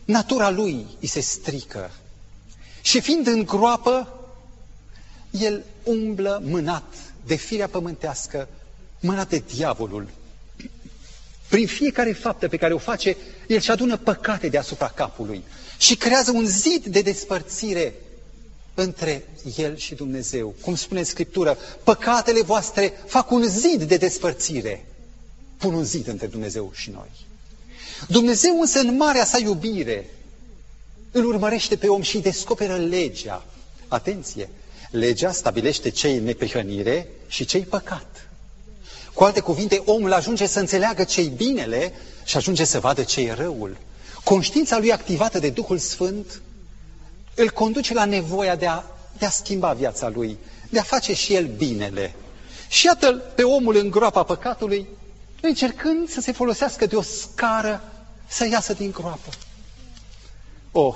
Natura 0.06 0.50
lui 0.50 0.88
îi 1.00 1.08
se 1.08 1.20
strică. 1.20 1.92
Și 2.82 3.02
fiind 3.02 3.28
în 3.28 3.46
groapă, 3.46 4.20
el 5.32 5.64
umblă 5.84 6.42
mânat 6.46 6.94
de 7.26 7.36
firea 7.36 7.68
pământească, 7.68 8.48
mânat 9.00 9.30
de 9.30 9.44
diavolul. 9.56 10.08
Prin 11.50 11.68
fiecare 11.68 12.12
faptă 12.12 12.48
pe 12.48 12.58
care 12.58 12.74
o 12.74 12.78
face, 12.78 13.10
el 13.48 13.56
își 13.58 13.72
adună 13.72 13.98
păcate 13.98 14.48
deasupra 14.48 14.88
capului 14.88 15.44
și 15.78 15.96
creează 15.96 16.32
un 16.32 16.46
zid 16.46 16.86
de 16.86 17.02
despărțire 17.02 17.94
între 18.74 19.28
el 19.58 19.78
și 19.78 19.96
Dumnezeu. 19.96 20.56
Cum 20.62 20.76
spune 20.76 21.00
în 21.00 21.06
Scriptură, 21.06 21.58
păcatele 21.84 22.42
voastre 22.42 22.94
fac 23.06 23.32
un 23.32 23.48
zid 23.48 23.84
de 23.84 23.98
despărțire. 23.98 24.86
Pun 25.58 25.74
un 25.74 25.84
zid 25.84 26.08
între 26.08 26.28
Dumnezeu 26.28 26.72
și 26.74 26.90
noi. 26.90 27.10
Dumnezeu 28.08 28.60
însă 28.60 28.80
în 28.80 28.96
marea 28.96 29.26
sa 29.26 29.38
iubire 29.38 30.10
îl 31.12 31.26
urmărește 31.26 31.76
pe 31.76 31.88
om 31.88 32.02
și 32.02 32.16
îi 32.16 32.22
descoperă 32.22 32.76
legea. 32.76 33.46
Atenție! 33.88 34.50
Legea 34.94 35.32
stabilește 35.32 35.90
ce-i 35.90 36.20
neprihănire 36.20 37.08
și 37.28 37.46
ce-i 37.46 37.62
păcat. 37.62 38.30
Cu 39.14 39.24
alte 39.24 39.40
cuvinte, 39.40 39.82
omul 39.86 40.14
ajunge 40.14 40.46
să 40.46 40.60
înțeleagă 40.60 41.04
ce-i 41.04 41.28
binele 41.28 41.94
și 42.24 42.38
ajunge 42.38 42.64
să 42.64 42.80
vadă 42.80 43.04
ce-i 43.04 43.32
răul. 43.32 43.78
Conștiința 44.24 44.78
lui 44.78 44.92
activată 44.92 45.40
de 45.40 45.50
Duhul 45.50 45.78
Sfânt 45.78 46.42
îl 47.36 47.50
conduce 47.50 47.94
la 47.94 48.06
nevoia 48.06 48.56
de 48.56 48.68
a, 48.68 48.84
de 49.18 49.26
a 49.26 49.30
schimba 49.30 49.74
viața 49.74 50.10
lui, 50.10 50.38
de 50.70 50.80
a 50.80 50.84
face 50.84 51.14
și 51.14 51.34
el 51.34 51.46
binele. 51.46 52.16
Și 52.68 52.86
iată 52.86 53.12
pe 53.12 53.44
omul 53.44 53.76
în 53.76 53.90
groapa 53.90 54.24
păcatului, 54.24 54.88
încercând 55.42 56.10
să 56.10 56.22
se 56.22 56.32
folosească 56.32 56.86
de 56.86 56.96
o 56.96 57.02
scară 57.02 57.84
să 58.28 58.48
iasă 58.48 58.74
din 58.74 58.92
groapă. 58.92 59.30
Oh, 60.72 60.96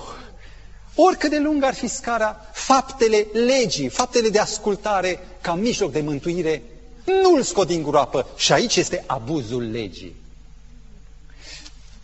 oricât 0.99 1.29
de 1.29 1.39
lungă 1.39 1.65
ar 1.65 1.73
fi 1.73 1.88
scara, 1.88 2.45
faptele 2.53 3.27
legii, 3.33 3.89
faptele 3.89 4.29
de 4.29 4.39
ascultare 4.39 5.19
ca 5.41 5.53
mijloc 5.53 5.91
de 5.91 6.01
mântuire, 6.01 6.62
nu 7.03 7.33
îl 7.36 7.41
scot 7.43 7.67
din 7.67 7.83
groapă. 7.83 8.27
Și 8.36 8.51
aici 8.51 8.75
este 8.75 9.03
abuzul 9.07 9.72
legii. 9.72 10.15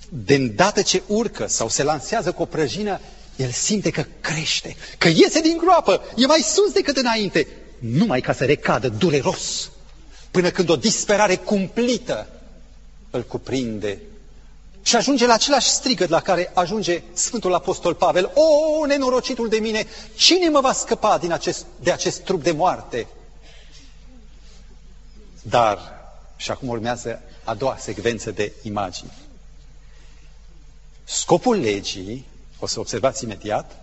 De 0.09 0.35
îndată 0.35 0.81
ce 0.81 1.01
urcă 1.07 1.47
sau 1.47 1.69
se 1.69 1.83
lansează 1.83 2.31
cu 2.31 2.41
o 2.41 2.45
prăjină, 2.45 2.99
el 3.35 3.51
simte 3.51 3.89
că 3.89 4.05
crește, 4.21 4.75
că 4.97 5.07
iese 5.07 5.41
din 5.41 5.57
groapă, 5.57 6.01
e 6.15 6.25
mai 6.25 6.39
sus 6.39 6.71
decât 6.71 6.97
înainte, 6.97 7.47
numai 7.79 8.21
ca 8.21 8.33
să 8.33 8.45
recadă 8.45 8.89
dureros, 8.89 9.71
până 10.31 10.49
când 10.49 10.69
o 10.69 10.75
disperare 10.75 11.35
cumplită 11.35 12.27
îl 13.09 13.23
cuprinde 13.23 13.99
și 14.83 14.95
ajunge 14.95 15.25
la 15.25 15.33
același 15.33 15.69
strigăt 15.69 16.09
la 16.09 16.21
care 16.21 16.51
ajunge 16.53 17.03
Sfântul 17.13 17.53
Apostol 17.53 17.93
Pavel. 17.93 18.31
O, 18.33 18.85
nenorocitul 18.85 19.49
de 19.49 19.57
mine, 19.57 19.85
cine 20.15 20.49
mă 20.49 20.59
va 20.59 20.73
scăpa 20.73 21.17
din 21.17 21.31
acest, 21.31 21.65
de 21.79 21.91
acest 21.91 22.21
trup 22.21 22.43
de 22.43 22.51
moarte? 22.51 23.07
Dar, 25.41 25.79
și 26.35 26.51
acum 26.51 26.67
urmează 26.67 27.21
a 27.43 27.53
doua 27.53 27.77
secvență 27.79 28.31
de 28.31 28.51
imagini. 28.61 29.11
Scopul 31.03 31.59
legii, 31.59 32.25
o 32.59 32.67
să 32.67 32.79
observați 32.79 33.23
imediat, 33.23 33.75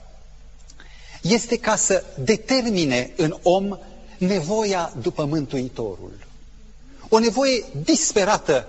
este 1.23 1.59
ca 1.59 1.77
să 1.77 2.05
determine 2.19 3.13
în 3.17 3.37
om 3.43 3.79
nevoia 4.19 4.93
după 5.01 5.25
Mântuitorul. 5.25 6.27
O 7.09 7.19
nevoie 7.19 7.65
disperată, 7.83 8.67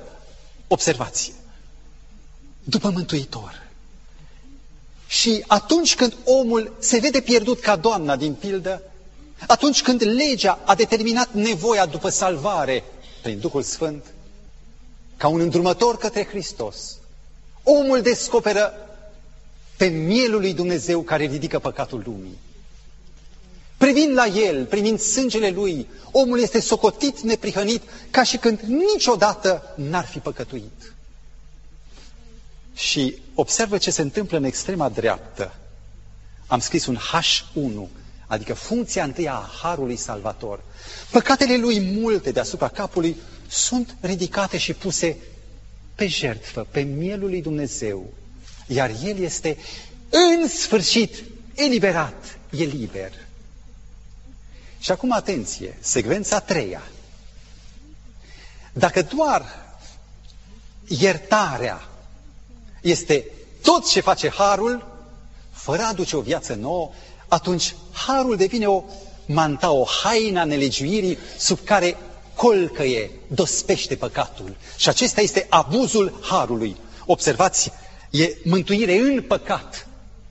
observație. 0.68 1.34
După 2.64 2.90
Mântuitor. 2.90 3.70
Și 5.08 5.44
atunci 5.48 5.96
când 5.96 6.16
omul 6.24 6.76
se 6.80 7.00
vede 7.00 7.22
pierdut 7.22 7.60
ca 7.60 7.76
doamna 7.76 8.16
din 8.16 8.34
pildă, 8.34 8.82
atunci 9.48 9.82
când 9.82 10.04
legea 10.04 10.60
a 10.66 10.76
determinat 10.76 11.34
nevoia 11.34 11.86
după 11.86 12.10
salvare 12.10 12.84
prin 13.22 13.40
Duhul 13.40 13.62
Sfânt, 13.62 14.06
ca 15.18 15.28
un 15.28 15.40
îndrumător 15.40 15.98
către 15.98 16.26
Hristos, 16.26 16.98
omul 17.64 18.02
descoperă 18.02 18.74
pe 19.78 19.88
mielul 19.88 20.40
lui 20.40 20.54
Dumnezeu 20.54 21.02
care 21.02 21.26
ridică 21.26 21.60
păcatul 21.60 22.02
lumii. 22.06 22.38
Privind 23.78 24.14
la 24.14 24.26
el, 24.26 24.66
primind 24.66 25.00
sângele 25.00 25.50
lui, 25.50 25.88
omul 26.12 26.40
este 26.40 26.60
socotit, 26.60 27.20
neprihănit, 27.20 27.82
ca 28.12 28.24
și 28.24 28.38
când 28.38 28.60
niciodată 28.60 29.74
n-ar 29.76 30.06
fi 30.06 30.20
păcătuit. 30.20 30.94
Și 32.74 33.18
observă 33.34 33.78
ce 33.78 33.92
se 33.92 34.02
întâmplă 34.02 34.38
în 34.38 34.44
extrema 34.44 34.90
dreaptă. 34.90 35.56
Am 36.48 36.60
scris 36.60 36.86
un 36.86 36.98
H1, 36.98 37.88
adică 38.28 38.54
funcția 38.54 39.04
întâi 39.04 39.30
a 39.30 39.50
Harului 39.62 39.96
Salvator. 39.96 40.64
Păcatele 41.12 41.58
lui 41.58 41.80
multe 42.00 42.32
deasupra 42.32 42.68
capului 42.68 43.16
sunt 43.48 43.96
ridicate 44.02 44.58
și 44.58 44.74
puse 44.74 45.18
pe 45.96 46.08
jertfă, 46.08 46.68
pe 46.72 46.82
mielul 46.82 47.30
lui 47.30 47.42
Dumnezeu. 47.42 48.14
Iar 48.68 48.92
el 49.04 49.18
este 49.18 49.58
în 50.10 50.48
sfârșit 50.48 51.24
eliberat, 51.56 52.38
e 52.50 52.64
liber. 52.64 53.12
Și 54.80 54.92
acum 54.92 55.12
atenție, 55.12 55.78
secvența 55.80 56.36
a 56.36 56.40
treia. 56.40 56.82
Dacă 58.74 59.02
doar 59.02 59.46
iertarea 60.88 61.91
este 62.82 63.26
tot 63.62 63.90
ce 63.90 64.00
face 64.00 64.30
harul, 64.30 64.86
fără 65.52 65.82
a 65.82 65.88
aduce 65.88 66.16
o 66.16 66.22
viață 66.22 66.54
nouă, 66.54 66.92
atunci 67.28 67.76
harul 67.92 68.36
devine 68.36 68.68
o 68.68 68.84
manta, 69.26 69.72
o 69.72 69.86
haina 70.04 70.44
nelegiuirii 70.44 71.18
sub 71.38 71.60
care 71.64 71.98
colcăie, 72.36 73.12
dospește 73.28 73.96
păcatul. 73.96 74.56
Și 74.78 74.90
acesta 74.90 75.22
este 75.22 75.48
abuzul 75.50 76.20
harului. 76.22 76.76
Observați, 77.06 77.72
e 78.10 78.36
mântuire 78.44 78.98
în 78.98 79.22
păcat, 79.22 79.88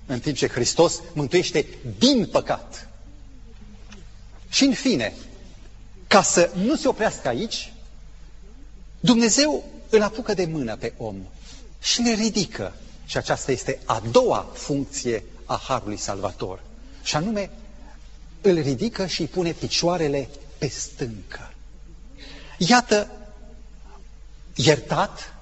în 0.06 0.20
timp 0.20 0.36
ce 0.36 0.48
Hristos 0.48 1.00
mântuiește 1.12 1.66
din 1.98 2.28
păcat. 2.32 2.88
Și 4.48 4.64
în 4.64 4.72
fine, 4.74 5.14
ca 6.06 6.22
să 6.22 6.50
nu 6.54 6.76
se 6.76 6.88
oprească 6.88 7.28
aici, 7.28 7.72
Dumnezeu 9.00 9.64
îl 9.90 10.02
apucă 10.02 10.34
de 10.34 10.44
mână 10.44 10.76
pe 10.76 10.92
om 10.96 11.16
și 11.80 12.00
le 12.02 12.12
ridică. 12.12 12.74
Și 13.06 13.16
aceasta 13.16 13.52
este 13.52 13.78
a 13.84 14.02
doua 14.10 14.50
funcție 14.54 15.24
a 15.44 15.60
Harului 15.66 15.96
Salvator. 15.96 16.62
Și 17.02 17.16
anume, 17.16 17.50
îl 18.40 18.60
ridică 18.60 19.06
și 19.06 19.20
îi 19.20 19.26
pune 19.26 19.52
picioarele 19.52 20.28
pe 20.58 20.68
stâncă. 20.68 21.52
Iată, 22.58 23.10
iertat, 24.54 25.34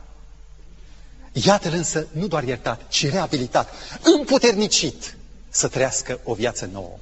iată-l 1.32 1.72
însă 1.72 2.06
nu 2.12 2.26
doar 2.26 2.42
iertat, 2.44 2.88
ci 2.88 3.10
reabilitat, 3.10 3.72
împuternicit 4.02 5.16
să 5.48 5.68
trăiască 5.68 6.20
o 6.24 6.34
viață 6.34 6.68
nouă. 6.72 6.96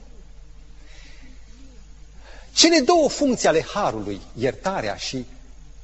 Cele 2.53 2.80
două 2.80 3.09
funcții 3.09 3.49
ale 3.49 3.64
Harului, 3.74 4.20
iertarea 4.39 4.97
și 4.97 5.24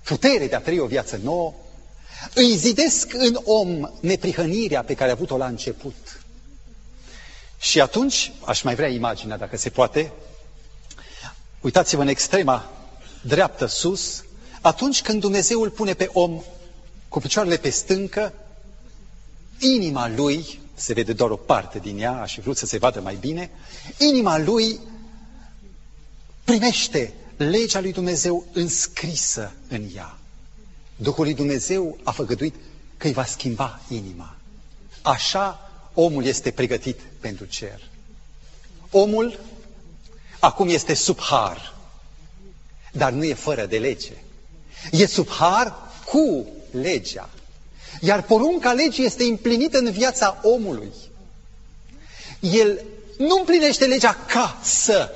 putere 0.02 0.46
de 0.46 0.54
a 0.54 0.60
trăi 0.60 0.78
o 0.78 0.86
viață 0.86 1.20
nouă, 1.22 1.54
îi 2.34 2.56
zidesc 2.56 3.12
în 3.14 3.38
om 3.44 3.90
neprihănirea 4.00 4.82
pe 4.82 4.94
care 4.94 5.10
a 5.10 5.12
avut-o 5.12 5.36
la 5.36 5.46
început. 5.46 6.20
Și 7.58 7.80
atunci, 7.80 8.32
aș 8.44 8.62
mai 8.62 8.74
vrea 8.74 8.88
imaginea, 8.88 9.36
dacă 9.36 9.56
se 9.56 9.70
poate, 9.70 10.12
uitați-vă 11.60 12.02
în 12.02 12.08
extrema 12.08 12.70
dreaptă 13.22 13.66
sus, 13.66 14.24
atunci 14.60 15.02
când 15.02 15.20
Dumnezeu 15.20 15.60
îl 15.60 15.70
pune 15.70 15.94
pe 15.94 16.08
om 16.12 16.42
cu 17.08 17.20
picioarele 17.20 17.56
pe 17.56 17.70
stâncă, 17.70 18.32
inima 19.58 20.08
lui, 20.08 20.60
se 20.74 20.92
vede 20.92 21.12
doar 21.12 21.30
o 21.30 21.36
parte 21.36 21.78
din 21.78 21.98
ea, 21.98 22.20
aș 22.20 22.34
fi 22.34 22.40
vrut 22.40 22.56
să 22.56 22.66
se 22.66 22.78
vadă 22.78 23.00
mai 23.00 23.14
bine, 23.20 23.50
inima 23.98 24.38
lui 24.38 24.80
primește 26.44 27.12
legea 27.36 27.80
lui 27.80 27.92
Dumnezeu 27.92 28.46
înscrisă 28.52 29.52
în 29.68 29.84
ea. 29.96 30.18
Duhul 31.02 31.24
lui 31.24 31.34
Dumnezeu 31.34 31.98
a 32.02 32.10
făgăduit 32.10 32.54
că 32.96 33.06
îi 33.06 33.12
va 33.12 33.24
schimba 33.24 33.80
inima. 33.88 34.36
Așa 35.02 35.70
omul 35.94 36.24
este 36.24 36.50
pregătit 36.50 37.00
pentru 37.20 37.44
cer. 37.44 37.82
Omul 38.90 39.38
acum 40.38 40.68
este 40.68 40.94
sub 40.94 41.20
har, 41.20 41.74
dar 42.92 43.12
nu 43.12 43.24
e 43.24 43.34
fără 43.34 43.66
de 43.66 43.78
lege. 43.78 44.12
E 44.90 45.06
sub 45.06 45.28
har 45.28 45.74
cu 46.04 46.46
legea. 46.70 47.30
Iar 48.00 48.22
porunca 48.22 48.72
legii 48.72 49.04
este 49.04 49.24
împlinită 49.24 49.78
în 49.78 49.90
viața 49.90 50.40
omului. 50.42 50.92
El 52.40 52.84
nu 53.18 53.36
împlinește 53.38 53.86
legea 53.86 54.14
ca 54.26 54.58
să 54.62 55.10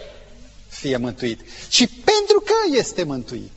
fie 0.68 0.96
mântuit, 0.96 1.40
ci 1.68 1.88
pentru 1.88 2.42
că 2.44 2.76
este 2.76 3.02
mântuit. 3.02 3.52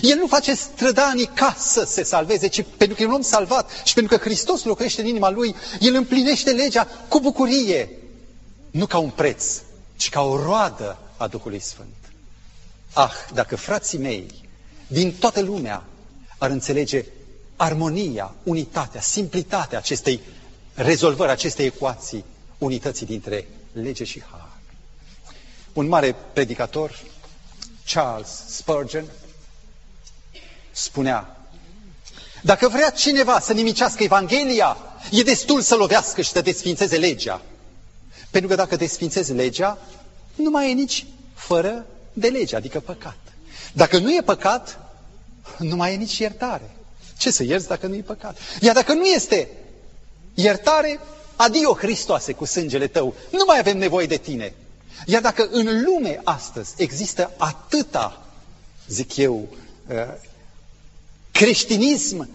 El 0.00 0.16
nu 0.18 0.26
face 0.26 0.54
strădanii 0.54 1.26
ca 1.34 1.54
să 1.58 1.84
se 1.84 2.02
salveze, 2.02 2.46
ci 2.48 2.64
pentru 2.76 2.96
că 2.96 3.02
e 3.02 3.06
un 3.06 3.12
om 3.12 3.20
salvat 3.22 3.70
și 3.84 3.94
pentru 3.94 4.16
că 4.16 4.24
Hristos 4.24 4.64
locuiește 4.64 5.00
în 5.00 5.06
inima 5.06 5.30
lui, 5.30 5.54
el 5.80 5.94
împlinește 5.94 6.50
legea 6.50 6.84
cu 7.08 7.20
bucurie, 7.20 7.90
nu 8.70 8.86
ca 8.86 8.98
un 8.98 9.10
preț, 9.10 9.60
ci 9.96 10.08
ca 10.08 10.20
o 10.22 10.42
roadă 10.42 10.98
a 11.16 11.26
Duhului 11.26 11.58
Sfânt. 11.60 11.94
Ah, 12.92 13.12
dacă 13.34 13.56
frații 13.56 13.98
mei 13.98 14.26
din 14.86 15.12
toată 15.18 15.40
lumea 15.40 15.84
ar 16.38 16.50
înțelege 16.50 17.04
armonia, 17.56 18.34
unitatea, 18.42 19.00
simplitatea 19.00 19.78
acestei 19.78 20.20
rezolvări, 20.74 21.30
acestei 21.30 21.66
ecuații, 21.66 22.24
unității 22.58 23.06
dintre 23.06 23.46
lege 23.72 24.04
și 24.04 24.22
har. 24.30 24.48
Un 25.72 25.88
mare 25.88 26.16
predicator, 26.32 27.02
Charles 27.92 28.28
Spurgeon, 28.48 29.04
spunea, 30.72 31.36
dacă 32.42 32.68
vrea 32.68 32.90
cineva 32.90 33.40
să 33.40 33.52
nimicească 33.52 34.02
Evanghelia, 34.02 34.76
e 35.10 35.22
destul 35.22 35.60
să 35.60 35.74
lovească 35.74 36.20
și 36.22 36.30
să 36.30 36.40
desfințeze 36.40 36.96
legea. 36.96 37.42
Pentru 38.30 38.50
că 38.50 38.56
dacă 38.56 38.76
desfințezi 38.76 39.32
legea, 39.32 39.78
nu 40.34 40.50
mai 40.50 40.70
e 40.70 40.74
nici 40.74 41.06
fără 41.34 41.86
de 42.12 42.28
lege, 42.28 42.56
adică 42.56 42.80
păcat. 42.80 43.16
Dacă 43.72 43.98
nu 43.98 44.10
e 44.14 44.20
păcat, 44.24 44.78
nu 45.58 45.76
mai 45.76 45.92
e 45.92 45.96
nici 45.96 46.18
iertare. 46.18 46.70
Ce 47.18 47.30
să 47.30 47.42
ierți 47.42 47.68
dacă 47.68 47.86
nu 47.86 47.94
e 47.94 48.00
păcat? 48.00 48.38
Iar 48.60 48.74
dacă 48.74 48.92
nu 48.92 49.04
este 49.04 49.48
iertare, 50.34 51.00
adio 51.36 51.74
Hristoase 51.74 52.32
cu 52.32 52.44
sângele 52.44 52.86
tău, 52.86 53.14
nu 53.30 53.44
mai 53.46 53.58
avem 53.58 53.78
nevoie 53.78 54.06
de 54.06 54.16
tine. 54.16 54.54
Iar 55.06 55.20
dacă 55.22 55.48
în 55.50 55.82
lume 55.84 56.20
astăzi 56.24 56.72
există 56.76 57.30
atâta, 57.36 58.22
zic 58.88 59.16
eu, 59.16 59.48
uh, 59.88 59.96
creștinism 61.32 62.28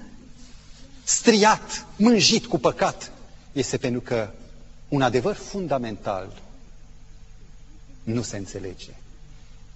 striat, 1.03 1.85
mânjit 1.95 2.45
cu 2.45 2.57
păcat, 2.59 3.11
este 3.51 3.77
pentru 3.77 4.01
că 4.01 4.29
un 4.87 5.01
adevăr 5.01 5.35
fundamental 5.35 6.41
nu 8.03 8.21
se 8.21 8.37
înțelege. 8.37 8.91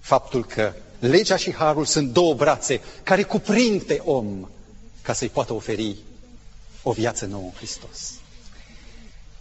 Faptul 0.00 0.44
că 0.44 0.72
legea 0.98 1.36
și 1.36 1.54
harul 1.54 1.84
sunt 1.84 2.12
două 2.12 2.34
brațe 2.34 2.80
care 3.02 3.22
cuprind 3.22 3.82
pe 3.82 4.00
om 4.04 4.48
ca 5.02 5.12
să-i 5.12 5.28
poată 5.28 5.52
oferi 5.52 5.96
o 6.82 6.92
viață 6.92 7.26
nouă 7.26 7.44
în 7.44 7.50
Hristos. 7.52 8.12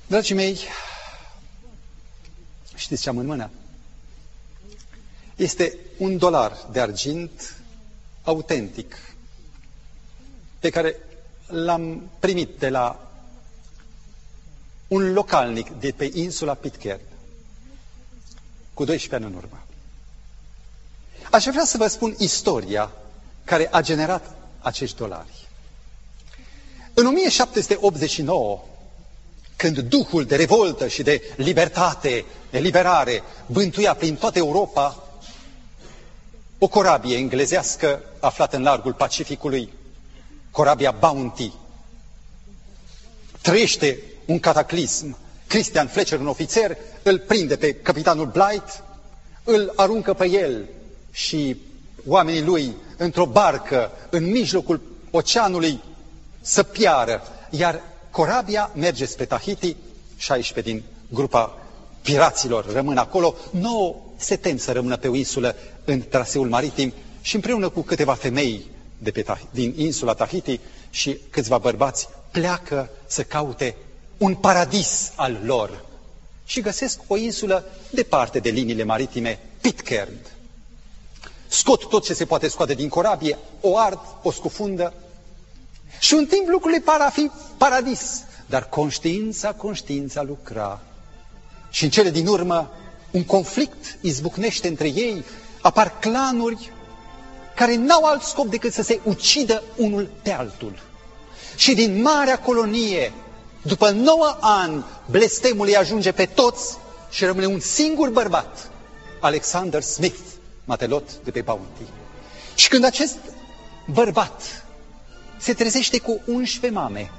Dragii 0.07 0.35
mei, 0.35 0.59
știți 2.75 3.01
ce 3.01 3.09
am 3.09 3.17
în 3.17 3.25
mână? 3.25 3.49
Este 5.35 5.77
un 5.97 6.17
dolar 6.17 6.67
de 6.71 6.79
argint 6.79 7.55
autentic 8.23 8.95
pe 10.61 10.69
care 10.69 10.95
l-am 11.47 12.09
primit 12.19 12.49
de 12.59 12.69
la 12.69 13.07
un 14.87 15.13
localnic 15.13 15.69
de 15.69 15.91
pe 15.91 16.11
insula 16.13 16.53
Pitcairn 16.53 17.01
cu 18.73 18.83
12 18.85 19.15
ani 19.15 19.33
în 19.35 19.43
urmă. 19.43 19.59
Aș 21.31 21.45
vrea 21.45 21.65
să 21.65 21.77
vă 21.77 21.87
spun 21.87 22.15
istoria 22.17 22.91
care 23.43 23.67
a 23.71 23.81
generat 23.81 24.35
acești 24.59 24.97
dolari. 24.97 25.47
În 26.93 27.05
1789, 27.05 28.63
când 29.55 29.79
duhul 29.79 30.25
de 30.25 30.35
revoltă 30.35 30.87
și 30.87 31.03
de 31.03 31.21
libertate, 31.35 32.25
de 32.49 32.59
liberare, 32.59 33.23
bântuia 33.45 33.93
prin 33.95 34.15
toată 34.15 34.37
Europa, 34.37 35.03
o 36.59 36.67
corabie 36.67 37.17
englezească 37.17 38.01
aflată 38.19 38.55
în 38.55 38.63
largul 38.63 38.93
Pacificului, 38.93 39.73
corabia 40.51 40.91
Bounty, 40.91 41.51
trăiește 43.41 43.99
un 44.25 44.39
cataclism. 44.39 45.17
Christian 45.47 45.87
Fletcher, 45.87 46.19
un 46.19 46.27
ofițer, 46.27 46.77
îl 47.03 47.19
prinde 47.19 47.55
pe 47.55 47.73
capitanul 47.73 48.25
Blight, 48.25 48.83
îl 49.43 49.73
aruncă 49.75 50.13
pe 50.13 50.29
el 50.29 50.65
și 51.11 51.57
oamenii 52.07 52.41
lui 52.41 52.75
într-o 52.97 53.25
barcă 53.25 53.91
în 54.09 54.29
mijlocul 54.29 54.81
oceanului 55.11 55.79
să 56.41 56.63
piară, 56.63 57.21
iar 57.49 57.81
corabia 58.09 58.71
merge 58.75 59.05
spre 59.05 59.25
Tahiti, 59.25 59.75
16 60.17 60.73
din 60.73 60.83
grupa 61.09 61.57
piraților. 62.01 62.71
Rămân 62.73 62.97
acolo, 62.97 63.35
nouă 63.51 63.95
se 64.17 64.35
tem 64.35 64.57
să 64.57 64.71
rămână 64.71 64.97
pe 64.97 65.07
o 65.07 65.15
insulă 65.15 65.55
în 65.85 66.01
traseul 66.09 66.49
maritim 66.49 66.93
și 67.21 67.35
împreună 67.35 67.69
cu 67.69 67.81
câteva 67.81 68.13
femei 68.13 68.65
de 69.03 69.11
pe, 69.11 69.25
din 69.51 69.73
insula 69.77 70.13
Tahiti 70.13 70.59
și 70.89 71.17
câțiva 71.29 71.57
bărbați 71.57 72.07
pleacă 72.31 72.89
să 73.07 73.23
caute 73.23 73.75
un 74.17 74.35
paradis 74.35 75.11
al 75.15 75.39
lor 75.43 75.85
și 76.45 76.61
găsesc 76.61 76.99
o 77.07 77.17
insulă 77.17 77.65
departe 77.91 78.39
de 78.39 78.49
liniile 78.49 78.83
maritime, 78.83 79.39
Pitcairn. 79.61 80.13
Scot 81.47 81.87
tot 81.89 82.03
ce 82.03 82.13
se 82.13 82.25
poate 82.25 82.47
scoate 82.47 82.73
din 82.73 82.89
corabie, 82.89 83.37
o 83.61 83.77
ard, 83.77 83.99
o 84.21 84.31
scufundă 84.31 84.93
și 85.99 86.13
un 86.13 86.25
timp 86.25 86.47
lucrurile 86.47 86.79
par 86.79 87.01
a 87.01 87.09
fi 87.09 87.31
paradis, 87.57 88.23
dar 88.45 88.69
conștiința, 88.69 89.53
conștiința 89.53 90.21
lucra. 90.23 90.81
Și 91.69 91.83
în 91.83 91.89
cele 91.89 92.09
din 92.09 92.27
urmă, 92.27 92.71
un 93.11 93.23
conflict 93.23 93.97
izbucnește 94.01 94.67
între 94.67 94.87
ei, 94.87 95.23
apar 95.61 95.99
clanuri 95.99 96.71
care 97.61 97.75
n-au 97.75 98.03
alt 98.03 98.21
scop 98.21 98.47
decât 98.47 98.73
să 98.73 98.81
se 98.81 98.99
ucidă 99.03 99.63
unul 99.75 100.09
pe 100.21 100.31
altul. 100.31 100.79
Și 101.55 101.73
din 101.73 102.01
marea 102.01 102.39
colonie, 102.39 103.13
după 103.61 103.89
nouă 103.89 104.37
ani, 104.39 104.85
blestemul 105.09 105.65
îi 105.67 105.77
ajunge 105.77 106.11
pe 106.11 106.25
toți 106.25 106.77
și 107.09 107.25
rămâne 107.25 107.45
un 107.45 107.59
singur 107.59 108.09
bărbat, 108.09 108.69
Alexander 109.19 109.81
Smith, 109.81 110.19
matelot 110.65 111.15
de 111.23 111.31
pe 111.31 111.41
Bounty. 111.41 111.81
Și 112.55 112.67
când 112.69 112.83
acest 112.83 113.17
bărbat 113.85 114.65
se 115.37 115.53
trezește 115.53 115.99
cu 115.99 116.21
11 116.25 116.79
mame 116.79 117.11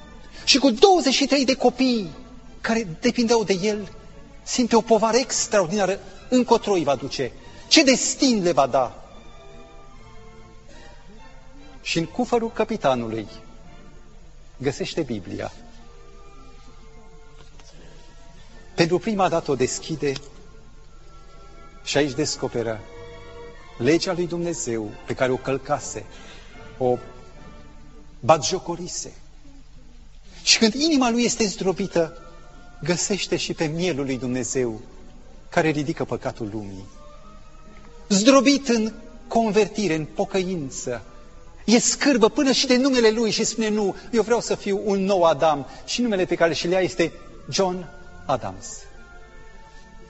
și 0.44 0.58
cu 0.58 0.70
23 0.70 1.44
de 1.44 1.54
copii 1.54 2.10
care 2.60 2.86
depindeau 3.00 3.44
de 3.44 3.58
el, 3.62 3.88
simte 4.42 4.76
o 4.76 4.80
povară 4.80 5.16
extraordinară 5.16 5.98
încotro 6.28 6.72
îi 6.72 6.84
va 6.84 6.94
duce. 6.94 7.32
Ce 7.68 7.82
destin 7.82 8.42
le 8.42 8.52
va 8.52 8.66
da? 8.66 9.01
Și 11.82 11.98
în 11.98 12.06
cufărul 12.06 12.50
capitanului 12.50 13.28
găsește 14.56 15.02
Biblia. 15.02 15.52
Pentru 18.74 18.98
prima 18.98 19.28
dată 19.28 19.50
o 19.50 19.54
deschide 19.54 20.12
și 21.84 21.96
aici 21.96 22.12
descoperă 22.14 22.80
legea 23.78 24.12
lui 24.12 24.26
Dumnezeu 24.26 24.90
pe 25.06 25.14
care 25.14 25.32
o 25.32 25.36
călcase, 25.36 26.04
o 26.78 26.98
batjocorise. 28.20 29.12
Și 30.42 30.58
când 30.58 30.74
inima 30.74 31.10
lui 31.10 31.24
este 31.24 31.46
zdrobită, 31.46 32.16
găsește 32.82 33.36
și 33.36 33.52
pe 33.52 33.66
mielul 33.66 34.04
lui 34.04 34.18
Dumnezeu 34.18 34.80
care 35.48 35.68
ridică 35.68 36.04
păcatul 36.04 36.48
lumii. 36.52 36.84
Zdrobit 38.08 38.68
în 38.68 38.92
convertire, 39.28 39.94
în 39.94 40.04
pocăință, 40.04 41.02
e 41.64 41.78
scârbă 41.78 42.28
până 42.28 42.52
și 42.52 42.66
de 42.66 42.76
numele 42.76 43.10
lui 43.10 43.30
și 43.30 43.44
spune 43.44 43.68
nu, 43.68 43.96
eu 44.10 44.22
vreau 44.22 44.40
să 44.40 44.54
fiu 44.54 44.80
un 44.84 45.04
nou 45.04 45.22
Adam 45.22 45.66
și 45.84 46.00
numele 46.00 46.24
pe 46.24 46.34
care 46.34 46.54
și 46.54 46.66
le 46.66 46.74
ia 46.74 46.80
este 46.80 47.12
John 47.50 47.88
Adams. 48.26 48.66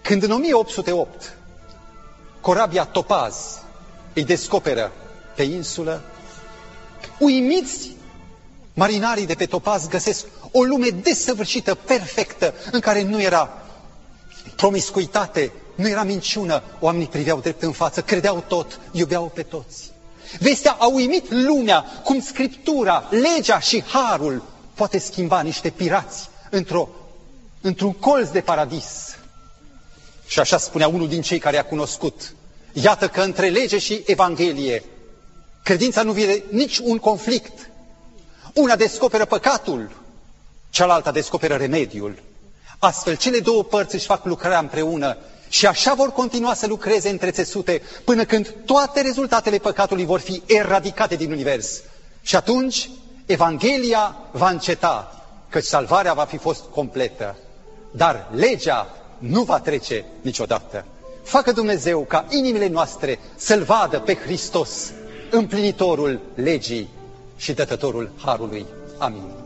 Când 0.02 0.22
în 0.22 0.30
1808 0.30 1.36
corabia 2.40 2.84
Topaz 2.84 3.62
îi 4.12 4.24
descoperă 4.24 4.92
pe 5.36 5.42
insulă, 5.42 6.02
uimiți 7.18 7.90
marinarii 8.74 9.26
de 9.26 9.34
pe 9.34 9.46
Topaz 9.46 9.88
găsesc 9.88 10.26
o 10.52 10.62
lume 10.62 10.88
desăvârșită, 10.88 11.74
perfectă, 11.74 12.54
în 12.72 12.80
care 12.80 13.02
nu 13.02 13.20
era 13.20 13.62
promiscuitate, 14.56 15.52
nu 15.74 15.88
era 15.88 16.02
minciună, 16.02 16.62
oamenii 16.80 17.06
priveau 17.06 17.40
drept 17.40 17.62
în 17.62 17.72
față, 17.72 18.02
credeau 18.02 18.44
tot, 18.48 18.80
iubeau 18.92 19.30
pe 19.34 19.42
toți. 19.42 19.91
Vestea 20.38 20.76
a 20.78 20.86
uimit 20.86 21.30
lumea 21.30 21.80
cum 22.04 22.20
Scriptura, 22.20 23.08
legea 23.10 23.58
și 23.58 23.82
harul 23.82 24.42
poate 24.74 24.98
schimba 24.98 25.40
niște 25.40 25.70
pirați 25.70 26.28
într-o, 26.50 26.88
într-un 27.60 27.92
colț 27.92 28.28
de 28.28 28.40
paradis. 28.40 29.16
Și 30.26 30.40
așa 30.40 30.58
spunea 30.58 30.88
unul 30.88 31.08
din 31.08 31.22
cei 31.22 31.38
care 31.38 31.58
a 31.58 31.64
cunoscut. 31.64 32.34
Iată 32.72 33.08
că 33.08 33.20
între 33.22 33.48
lege 33.48 33.78
și 33.78 34.02
Evanghelie, 34.06 34.84
credința 35.62 36.02
nu 36.02 36.12
vine 36.12 36.42
nici 36.50 36.78
un 36.78 36.98
conflict. 36.98 37.70
Una 38.54 38.76
descoperă 38.76 39.24
păcatul, 39.24 39.90
cealaltă 40.70 41.10
descoperă 41.10 41.54
remediul. 41.56 42.22
Astfel, 42.78 43.16
cele 43.16 43.38
două 43.38 43.62
părți 43.64 43.94
își 43.94 44.06
fac 44.06 44.24
lucrarea 44.24 44.58
împreună 44.58 45.16
și 45.52 45.66
așa 45.66 45.94
vor 45.94 46.12
continua 46.12 46.54
să 46.54 46.66
lucreze 46.66 47.08
între 47.08 47.30
țesute 47.30 47.82
până 48.04 48.24
când 48.24 48.54
toate 48.64 49.00
rezultatele 49.00 49.58
păcatului 49.58 50.04
vor 50.04 50.20
fi 50.20 50.42
eradicate 50.46 51.14
din 51.16 51.30
univers. 51.30 51.82
Și 52.22 52.36
atunci 52.36 52.90
Evanghelia 53.26 54.16
va 54.30 54.48
înceta, 54.48 55.24
căci 55.48 55.64
salvarea 55.64 56.12
va 56.12 56.24
fi 56.24 56.36
fost 56.36 56.62
completă. 56.70 57.36
Dar 57.90 58.28
legea 58.34 58.96
nu 59.18 59.42
va 59.42 59.60
trece 59.60 60.04
niciodată. 60.20 60.84
Facă 61.22 61.52
Dumnezeu 61.52 62.00
ca 62.00 62.26
inimile 62.30 62.68
noastre 62.68 63.18
să-L 63.36 63.62
vadă 63.62 63.98
pe 63.98 64.14
Hristos, 64.14 64.90
împlinitorul 65.30 66.20
legii 66.34 66.88
și 67.36 67.52
dătătorul 67.52 68.10
harului. 68.24 68.66
Amin. 68.98 69.41